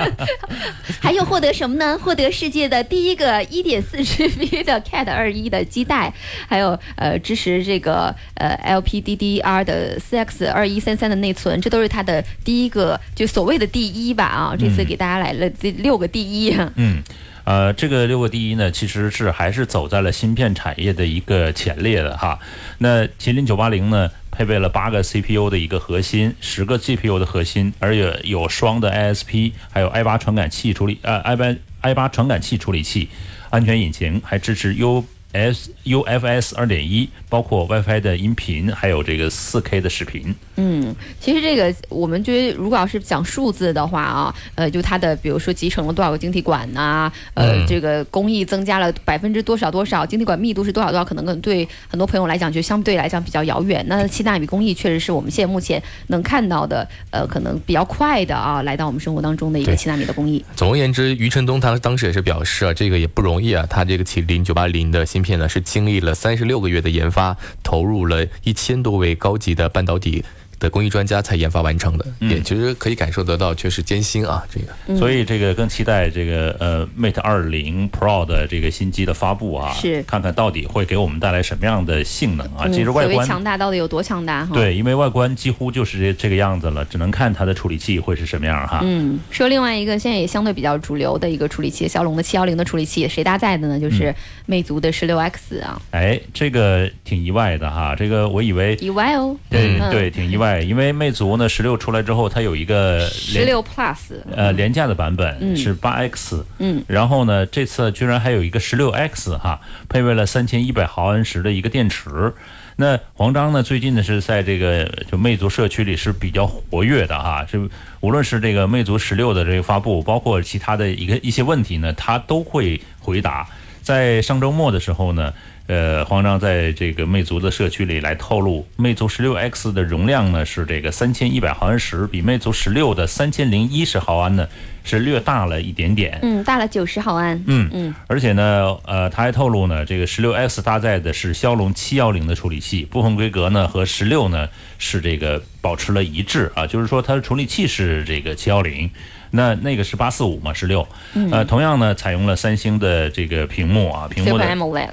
[1.03, 1.99] 还有获得什么呢？
[1.99, 6.11] 获得世界的第一个一点四 GB 的 Cat 二一的基带，
[6.49, 14.57] 还有呃支持这个呃 LPDDR 的四 X 二一三三的内存，这都是它的第一个，就所谓的第一吧啊！
[14.59, 16.57] 这次给大家来了这六个第一。
[16.77, 17.03] 嗯。
[17.45, 22.39] 呃，这个六个第一呢，其实是还是走在了芯片产业的一个前列的哈。
[22.79, 33.11] 那麒麟九八零呢，配备了八个 CPU 的一个核心，十个 GPU 的核心，而且有双的 ISP，还有 i 八传感器处理，呃，i 八 i 八传感器处理器，
[33.51, 35.05] 安全引擎，还支持 U。
[35.35, 40.33] S UFS 二点一，包括 WiFi 的音频，还有这个四 K 的视频。
[40.55, 53.85] 嗯，其实这个我们觉得，如果要是讲数字的话啊，呃，就它的，比如说集成了多少个晶体管呐，呃，这个工艺增加了百分之多少多少，晶体管密度是多少多少，可能对很多朋友来讲，就相对来讲比较遥远。
[53.89, 60.45] 那七纳米工艺确实是我们现在目前能看到的，呃，可能比较快的啊，来到我们生活当中的一个七纳米的工艺。
[60.55, 65.24] 总而言之，余承东他当时也是表示啊，这个也不容易啊，他这个麒麟九八零的新。
[65.25, 70.25] 片呢是经历了三十六个月的研发，投入了一千多位高级的半导体。
[70.65, 74.43] 的工艺专家才研发完成的，也其实可以感受得到，确实艰辛啊。
[74.51, 82.67] 这个，所以这个更期待这个呃 Mate 二零 Pro 的这个新机的发布啊，是看看到底会给我们带来什么样的性能啊。
[82.69, 84.49] 其实外观强大到底有多强大？
[84.55, 88.81] 对，因为外观几乎就是这这个样子了，只能看它的处理器会是什么样哈。
[88.83, 93.79] 嗯，说另外一个现在也相对比较主流的一个处理器，骁龙的七幺零的处理器，谁搭载的呢？
[93.79, 94.15] 就是
[94.47, 95.81] 魅族的十六 X 啊。
[95.91, 99.37] 哎，这个挺意外的哈，这个我以为意外哦。
[99.51, 101.35] 对对，挺意外，因为魅族。
[101.37, 103.97] 呢十六出来之后，它有一个十六 Plus，
[104.37, 112.33] 呃，廉价的版本是八 X，嗯，然后呢，这次居然还有一个十六 X 哈，配备了三千一百毫安时的一个电池。
[112.77, 117.69] 那黄章呢，最近呢是在这个就魅族社区里是比较活跃的哈，是
[118.01, 123.49] 无论是这个魅族十六的这个发布，包括其他的一个一些问题呢，他都会回答。
[123.85, 125.33] 在上周末的时候呢。
[125.67, 134.47] 呃，黄章在这个魅族的社区里来透露，魅族十六 X 的容量呢是这个三千一百毫安时，比魅族十六的三千零一十毫安呢
[134.85, 136.19] 是略大了一点点。
[136.21, 137.43] 嗯，大了九十毫安。
[137.47, 148.91] 嗯嗯，而且呢，呃，他还透露呢，这个十六 X 搭载的是骁龙七幺零的处理器，部分规格呢和十六呢是这个保持了一致啊，就是说它的处理器是这个七幺零。
[149.35, 150.87] 那那个是八四五嘛，十六，
[151.33, 154.45] 呃，同样呢，采用了三星的这个屏幕啊，屏幕的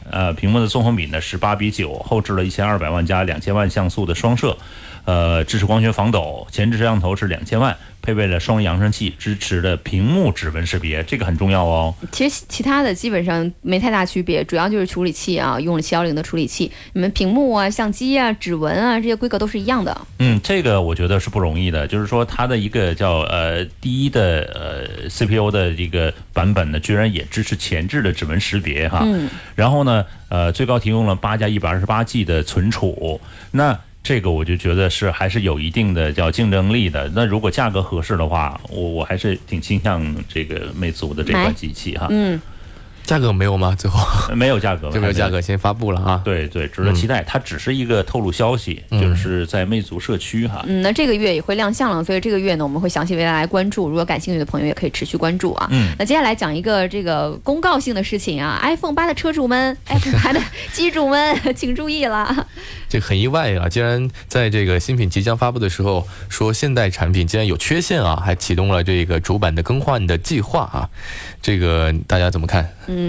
[0.09, 4.57] 呃，屏幕的纵横比呢是八比九，后置了一千二百万加两千万像素的双摄，
[5.05, 11.93] 呃，支持光学防抖，前置摄像头是两千万，配备了双扬声器，支持的屏幕指纹识别，这个很重要哦。
[12.11, 16.71] 其实其他的基本上没太大区别，主要就是处理器啊，用了七幺零的处理器。
[16.93, 19.99] 你们屏幕啊、相机啊、指纹啊这些规格都是一样的。
[20.19, 29.01] 嗯，这个我觉得是不容易的，就是说它的一个叫呃第一的呃 CPU 的一个版本呢，居然也支持前置的指纹识别哈。
[29.03, 29.29] 嗯。
[29.55, 33.19] 然后呢，呃，最高提供了八加一百二十八 G 的存储，
[33.51, 37.07] 那这个我就觉得是还是有一定的叫竞争力的。
[37.15, 42.07] 那如果价格合适的话，我我还是挺倾向这个魅族的这款机器哈。
[42.09, 42.41] 嗯，
[43.11, 43.75] 价格没有吗？
[43.77, 43.99] 最后
[44.33, 46.21] 没有价格 没有价格先发布了啊。
[46.23, 47.21] 对对，值得期待。
[47.27, 50.63] 它只是一个透露消息，就是在魅族社区哈。
[50.65, 53.89] 嗯，那这个月也会亮相了，所以这个月呢，我们会详细为大家来关注。
[53.89, 55.67] 如果感兴趣的朋友，也可以持续关注啊。
[55.71, 60.39] 嗯，那接下来讲一个这个公告性的事情啊，iPhone 八的车主们， iPhone 八的
[60.71, 62.47] 机主们，请注意了。
[62.87, 63.67] 这很意外啊！
[63.67, 70.89] 竟然在这个新品即将发布的时候，说现代产品竟然有缺陷啊，还启动了这个主板的更换的计划啊！
[71.41, 72.69] 这个大家怎么看？
[72.87, 73.00] 嗯，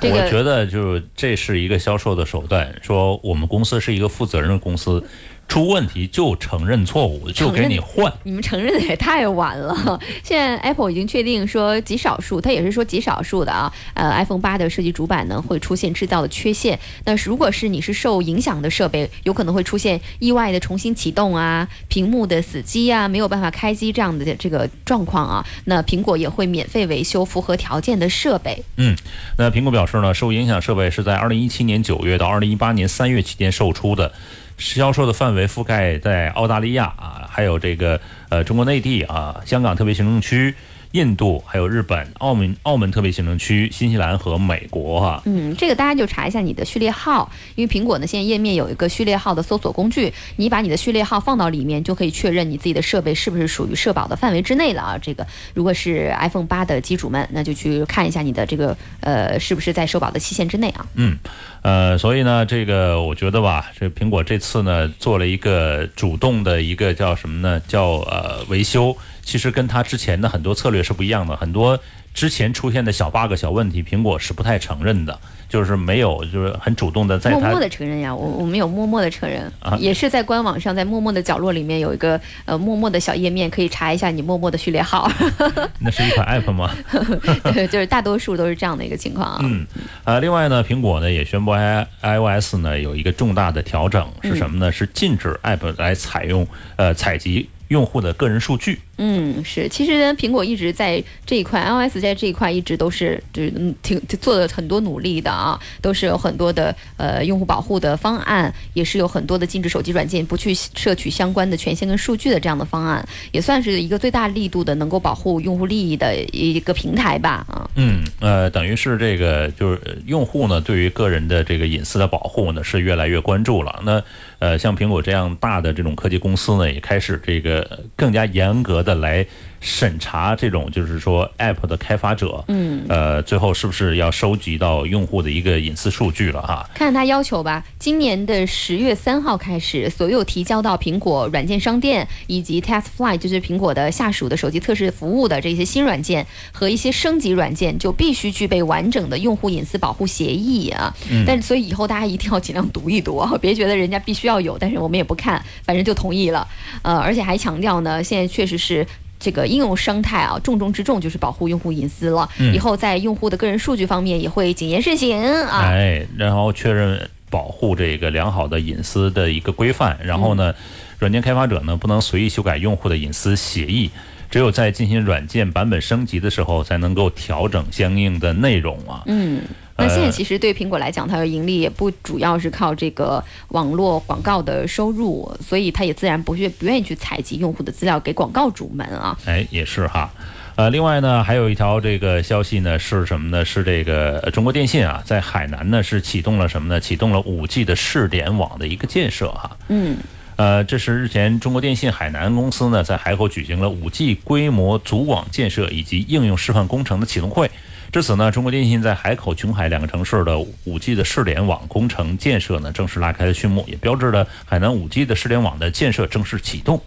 [0.00, 5.02] 这我觉得就是这是一个销售的手段，说我们公司是一个负责任的公司，
[5.48, 8.12] 出问题就承认错误，就给你换。
[8.22, 9.98] 你们承认的也太晚了。
[10.22, 16.78] 现在 Apple 已经确定说极少数，它也是说极少数的啊，呃，iPhone 八的设计主板呢会出现制造的缺陷。
[17.06, 28.62] 那如果是你是受影响的设备，有可能会出现意外的重新启动啊，屏幕的死机啊，没有办法开机这样的这个状况啊，那苹果也会免费维修符合条件的设备。
[28.76, 28.94] 嗯，
[29.38, 34.12] 那苹果表示呢，受影响设备是在二零一七年九月到二零一八年三月期间售出的，
[34.58, 40.54] 销售的范围覆盖在澳大利亚啊，还有这个呃中国内地啊、香港特别行政区。
[40.92, 54.98] 印度、还有日本、澳门、澳门特别行政区、新西兰和美国哈、嗯，这个大家就查一下你的序列号，因为苹果呢现在页面有一个序列号的搜索工具，你把你的序列号放到里面，就可以确认你自己的设备是不是属于社保的范围之内了啊。
[54.98, 60.86] 这个如果是 iPhone 八的机主们，那就去看一下你的这个呃是不是在社保的期限之内啊。
[60.94, 61.18] 嗯，
[61.62, 67.60] 呃，所以呢，这个我觉得吧，这苹果这次呢做了一个主动的一个叫什么呢？
[67.68, 68.96] 叫呃维修，
[69.28, 71.78] 其实跟它之前的很多策略是不一样的，很多
[72.14, 75.20] 之前出现的小 bug、小问题，苹果是不太承认的，
[75.50, 85.06] 就是没有，就是很主动的在默默的承认呀，我我们有默默的承认，啊也是在官网上，在默默的角落里面有一个呃默默的小页面，可以查一下你默默的序列号，
[85.78, 86.74] 那是一款 app 吗？
[87.70, 89.40] 就是大多数都是这样的一个情况啊。
[89.42, 89.66] 嗯，
[90.04, 94.72] 呃，另外呢，苹果呢也宣布 i iOS 呢有一个重大的调整，是什么呢？
[94.72, 98.80] 是禁止 app 来采用呃采集用户的个人数据。
[98.98, 117.70] 嗯，是，其实呢，苹果一直在这一块，iOS 在这一块一直都是就是嗯挺做了很多努力的啊，都是有很多的呃用户保护的方案，也是有很多的禁止手机软件不去摄取相关的权限跟数据的这样的方案，也算是一个最大力度的能够保护用户利益的一个平台吧啊。
[117.76, 123.80] 嗯，呃，等于是这个就是用户呢对于个人的这个隐私的保护呢是越来越关注了。
[123.84, 124.02] 那
[124.40, 129.26] 呃，像苹果这样大的这种科技公司呢，也开始这个更加严格的的来
[129.60, 136.68] 审查这种就是说 App 的开发者，嗯，呃，最后是不是要收集到用户的一个隐私数据了哈？
[136.74, 137.64] 看他要求吧。
[137.78, 150.94] 今年的十月三号开始，所有提交到苹果软件商店以及 TestFlight，就是苹果的下属的手机测试服务的这些新软件和一些升级软件，就必须具备完整的用户隐私保护协议啊。
[151.26, 156.46] 但是所以以后大家一定要尽量读一读啊， 别觉得人家必须要有，但是我们也不看，反正就同意了。
[156.82, 158.86] 呃，而且还强调呢，现在确实是。
[159.18, 162.28] 这个应用生态啊，重中之重就是保护用户隐私了。
[162.52, 165.60] 以后在用户的个人数据方面也会谨言慎行啊。
[165.62, 170.54] 哎，然后确认保护这个良好的隐私的一个规范，然后呢，
[170.98, 173.90] 软件开发者呢不能随意修改用户的隐私协议，
[174.30, 179.02] 只有在进行软件版本升级的时候才能够调整相应的内容啊。
[179.06, 179.42] 嗯，
[179.78, 189.16] 那现在呃其实对苹果来讲，它的盈利也不主要是靠这个网络广告的收入，所以它也自然不愿不愿意去采集用户的资料给广告主们啊。
[189.24, 190.10] 哎，也是哈。
[190.56, 193.44] 呃，另外呢，还有一条这个消息呢是什么呢？
[193.44, 196.80] 是这个呃中国电信啊，在海南呢是启动了什么呢？
[196.80, 199.56] 启动了五 G 的试点网的一个建设哈。
[199.68, 199.96] 嗯，
[200.34, 207.48] 呃，这是日前中国电信海南公司呢在海口举行了五 G 规模组网建设以及应用示范工程的启动会。
[207.90, 216.82] 至此呢，中国电信在海口、琼海两个城市的五 G 的试点网工程建设呢正式拉开了序幕，也标志着海南五 G 的试点网的建设正式启动。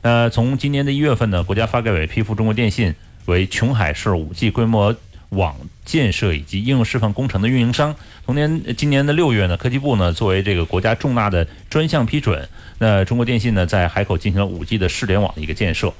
[0.00, 2.94] 呃，从今年的一月份呢，国家发改委批复中国电信
[3.26, 4.96] 为琼海市五 G 规模
[5.28, 7.94] 网建设以及应用示范工程的运营商。
[8.24, 15.92] 同年，今年的六月呢，科技部呢作为这个国家重大的专项批准，那中国电信呢在海口进行了五 G 的试点网的一个建设。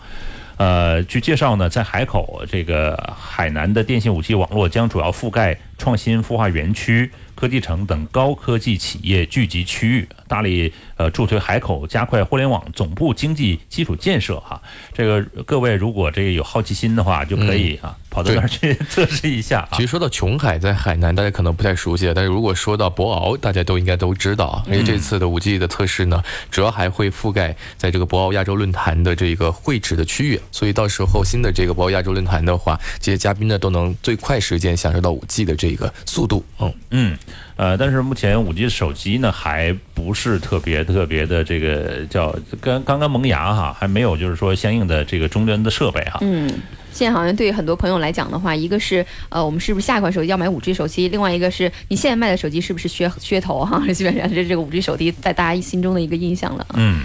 [0.60, 7.10] 呃，据介绍呢，在海口这个海南的电信五 G 网络将主要覆盖创新孵化园区。
[7.40, 14.60] 科技城等高科技企业聚集区域，大力呃助推海口加快互联网总部经济基础建设哈。
[14.92, 19.66] 这个各位如果这个有好奇心的话，就可以啊跑到那儿去 测试一下。
[19.72, 24.62] 其实说到琼海在海南，大家可能不太熟悉，但是如果说到博鳌，大家都应该都知道啊。
[24.66, 36.44] 因为这次的五 G 的测试呢，主要还会覆盖在这个博鳌亚洲论坛的这个会址的区域，所以到时候新的这个博鳌亚洲论坛的话，这些嘉宾呢都能最快时间享受到五 G 的这个速度。
[36.58, 37.18] 嗯嗯。
[37.56, 46.18] 呃，但是目前五 G 手机呢，还不是特别特别的这个叫刚刚刚萌芽哈，还没有就是说相应的这个终端的设备哈。
[46.22, 46.50] 嗯，
[46.92, 51.08] 现在好像对于很多朋友来讲的话，一个是呃，我们是不是下一款手机要买五 G 手机？
[51.08, 53.82] 另外一个是你现在卖的手机是不是噱噱头哈？
[53.92, 56.66] 基本上是这个五 G 手机在大家心中的一个印象了。
[56.74, 57.00] 嗯。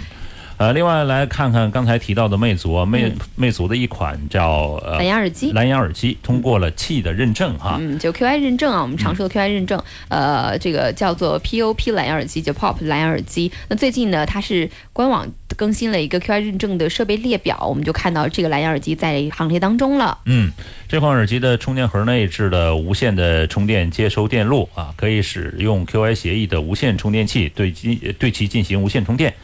[0.58, 9.78] 呃，另外来看看刚才提到的魅族，魅魅族的一款叫呃蓝牙耳机，蓝牙耳机通过了 Qi 的认证哈，嗯，就 QI 认证啊，我们常说的 QI 认证，
[10.08, 13.52] 呃，这个叫做 POP 蓝牙耳机，就 POP 蓝牙耳机。
[13.68, 20.16] 那最近呢，它是官网更新了一个 QI 认证的设备列表，我们就看到这个蓝牙耳机在行列当中了。
[20.24, 20.50] 嗯，
[20.88, 29.34] 这款耳机的充电盒内置了无线的充电接收电路啊，可以使用 QI 协议的无线充电器对机对其进行无线充电。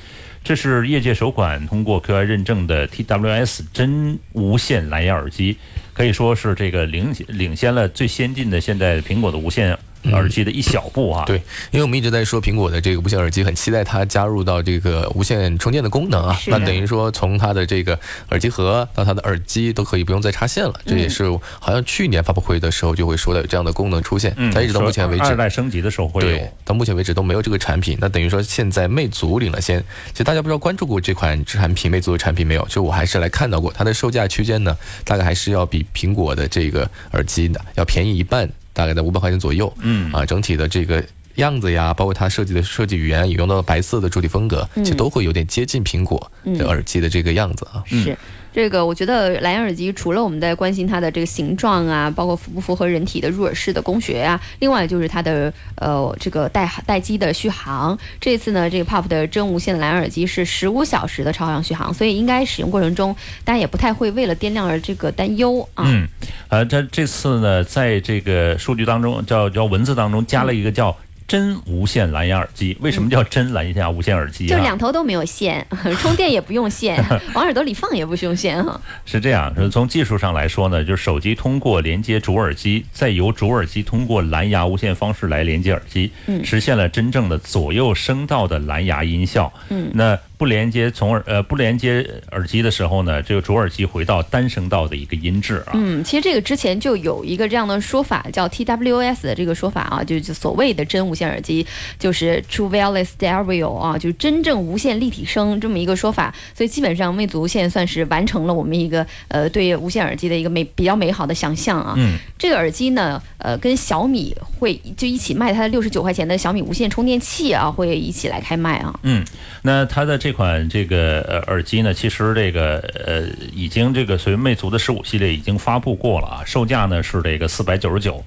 [0.44, 5.56] 这是业界首款通过 QI 认证的 TWS 真无线蓝牙耳机，
[5.92, 9.78] 可以说是这个领领先了最先进的现在苹果的无线。
[10.04, 11.36] 耳机的一小步啊，对，
[11.70, 16.38] 因为我们一直在说苹果的这个无线耳机，很期待它加入到这个无线充电的功能啊。
[16.46, 17.98] 那等于说从它的这个
[18.30, 21.24] 耳机盒到它的耳机都可以不用再插线了，这也是
[21.60, 24.34] 好像去年发布会的时候就会说的有这样的功能出现。
[24.52, 27.96] 但一直到目前为止，二代升级的时候会有，到目前为止都没有这个产品。
[28.00, 29.82] 那等于说现在魅族领了先。
[30.12, 32.66] 其实大家不知道关注过这款产品，魅族的产品没有？
[32.68, 38.48] 就我还是来看到过它的售价区间呢，大概还是要比苹果的这个耳机的要便宜一半。
[38.72, 40.12] 大概在五百块钱左右，嗯。
[40.12, 41.04] 啊，整体的这个
[41.36, 48.16] 样子呀，包括它设计的设计语言，也用到白色的主体风格，其实都会有点接近苹果的耳机的这个样子啊，是。
[48.52, 57.98] 这个我觉得蓝牙耳机除了我们在关心它的这个形状啊，包括符不符合人体的入耳式的工学啊，另外就是它的呃这个待待机的续航。
[58.20, 65.84] 这次呢，这个 POP 的真无线蓝牙耳机是十五小时的超长续航，所以应该使用过程中大家也不太会为了电量而这个担忧啊。
[65.86, 66.06] 嗯，
[66.48, 70.94] 呃，它这次呢，在这个数据当中叫叫文字当中加了一个叫。
[71.32, 74.46] 真无线蓝牙耳机，为什么叫真蓝牙无线耳机？
[74.46, 75.66] 就两头都没有线，
[75.98, 77.02] 充电也不用线，
[77.32, 78.78] 往耳朵里放也不需要线哈。
[79.06, 86.12] 是这样，从技术上来说呢，就是手机通过连接主耳机，再由主耳机通过蓝牙无线方式来连接耳机，
[86.44, 89.50] 实现了真正的左右声道的蓝牙音效。
[89.70, 90.18] 嗯，那。
[90.42, 95.70] 不连接从耳呃不连接耳机的时候呢，这个主耳机回到单声道的一个音质啊。
[95.74, 101.64] 嗯，其实这个之前就有一个这样的说法，叫 TWS 的这个说法啊，就就所谓的真无线耳机，
[101.96, 106.34] 就是 True Wireless Stereo 啊，就是真正无线立体声这么一个说法。
[106.56, 111.94] 所以基本上魅族现在算是完成了我们一个呃对无线耳机的一个美比较美好的想象啊。
[111.96, 118.98] 嗯，这个耳机呢，呃，跟小米会就一起卖它的六十九块钱的小米无线充电器啊，会一起来开卖啊。
[119.04, 119.24] 嗯，
[119.62, 120.31] 那它的这。
[120.32, 128.24] 这款这个呃耳机呢，其实这个呃已经这个随魅族的十五系列已经发布过了啊，售价呢是这个四百九十九。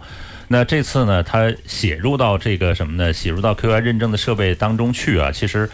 [0.48, 3.12] 那这次呢，它写入到这个什么呢？
[3.12, 5.68] 写入到 QI 认证的设备当中去啊，其实。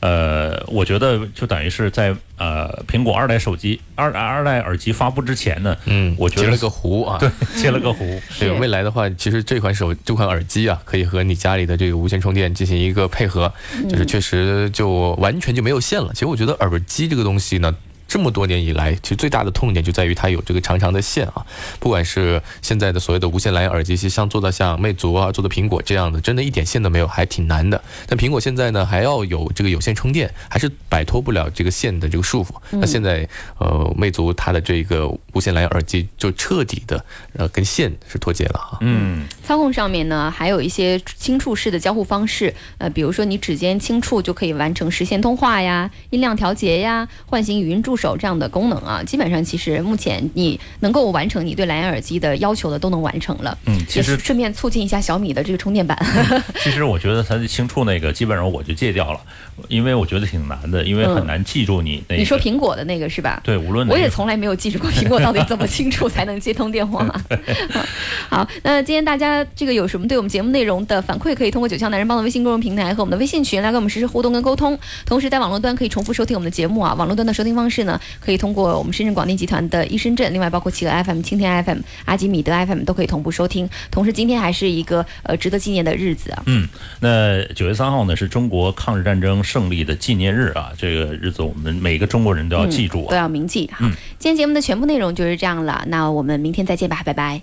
[0.00, 7.28] 呃，我觉得就等于是在呃苹果二代手机二二代耳机发布之前呢，嗯，我觉得接了个壶啊，对，
[7.60, 8.20] 接了个壶。
[8.38, 13.52] 对，未来的话，其实这款手这款耳机啊，可以和你家里的这个无线充电进行一个配合，
[13.88, 16.10] 就是确实就完全就没有线了。
[16.12, 17.74] 其实我觉得耳机这个东西呢。
[18.08, 21.44] 这么多年以来，其实最大的痛点就在于它有这个长长的线啊。
[21.78, 27.80] 不管是现在的所谓的无线蓝牙耳机，其实像做到像魅族啊、做的苹果这样的，真的一点线都没有，还挺难的。
[28.06, 32.48] 但苹果现在呢，还要有这个有线充电，还是摆脱不了这个线的这个束缚。
[32.70, 33.28] 那现在
[33.58, 37.04] 呃，魅族它的这个无线蓝牙耳机就彻底的
[37.34, 38.78] 呃跟线是脱节了啊。
[38.80, 49.02] 嗯，操控上面呢，还有一些轻触式的交互方式，呃，比如说你指尖轻触就可以完成实现通话呀、音量调节呀、唤醒语音助手这样的功能啊。
[49.02, 53.58] 基本上其实目前你能够完成你对蓝牙耳机的要求的都能完成了。
[53.66, 55.98] 嗯其实顺便促进一下小米的这个充电板。
[56.62, 59.20] 其实我觉得它的轻触那个基本上我就戒掉了，
[59.68, 62.20] 因为我觉得挺难的，因为很难记住你那个。
[62.20, 63.40] 你说苹果的那个是吧？
[63.42, 67.06] 对，无论我也从来没有记住过苹果到底怎么清楚才能接通电话。
[68.28, 74.78] 好，那今天大家这个有什么对我们节目内容的反馈，可以通过九霄男人帮的微信公众平台和我们的微信群来跟我们实时互动跟沟通。
[75.06, 76.92] 同时，在网络端可以重复收听我们的节目啊。
[76.94, 77.87] 网络端的收听方式呢，
[78.18, 83.68] 可以通过我们深圳广电集团的一深圳，另外包括企鹅 FM、蜻蜓 FM、阿基米德 FM 都可以同步收听。
[83.90, 86.42] 同时，今天还是一个呃值得纪念的日子啊。
[86.46, 86.68] 嗯，
[87.00, 93.10] 那九月三号呢是中国抗日战争胜利的纪念日啊，这个日子我们每个中国人都要记住啊。
[93.10, 93.78] 都要铭记哈。
[94.18, 97.40] 今天节目的全部内容就是这样了，那我们明天再见吧，拜拜。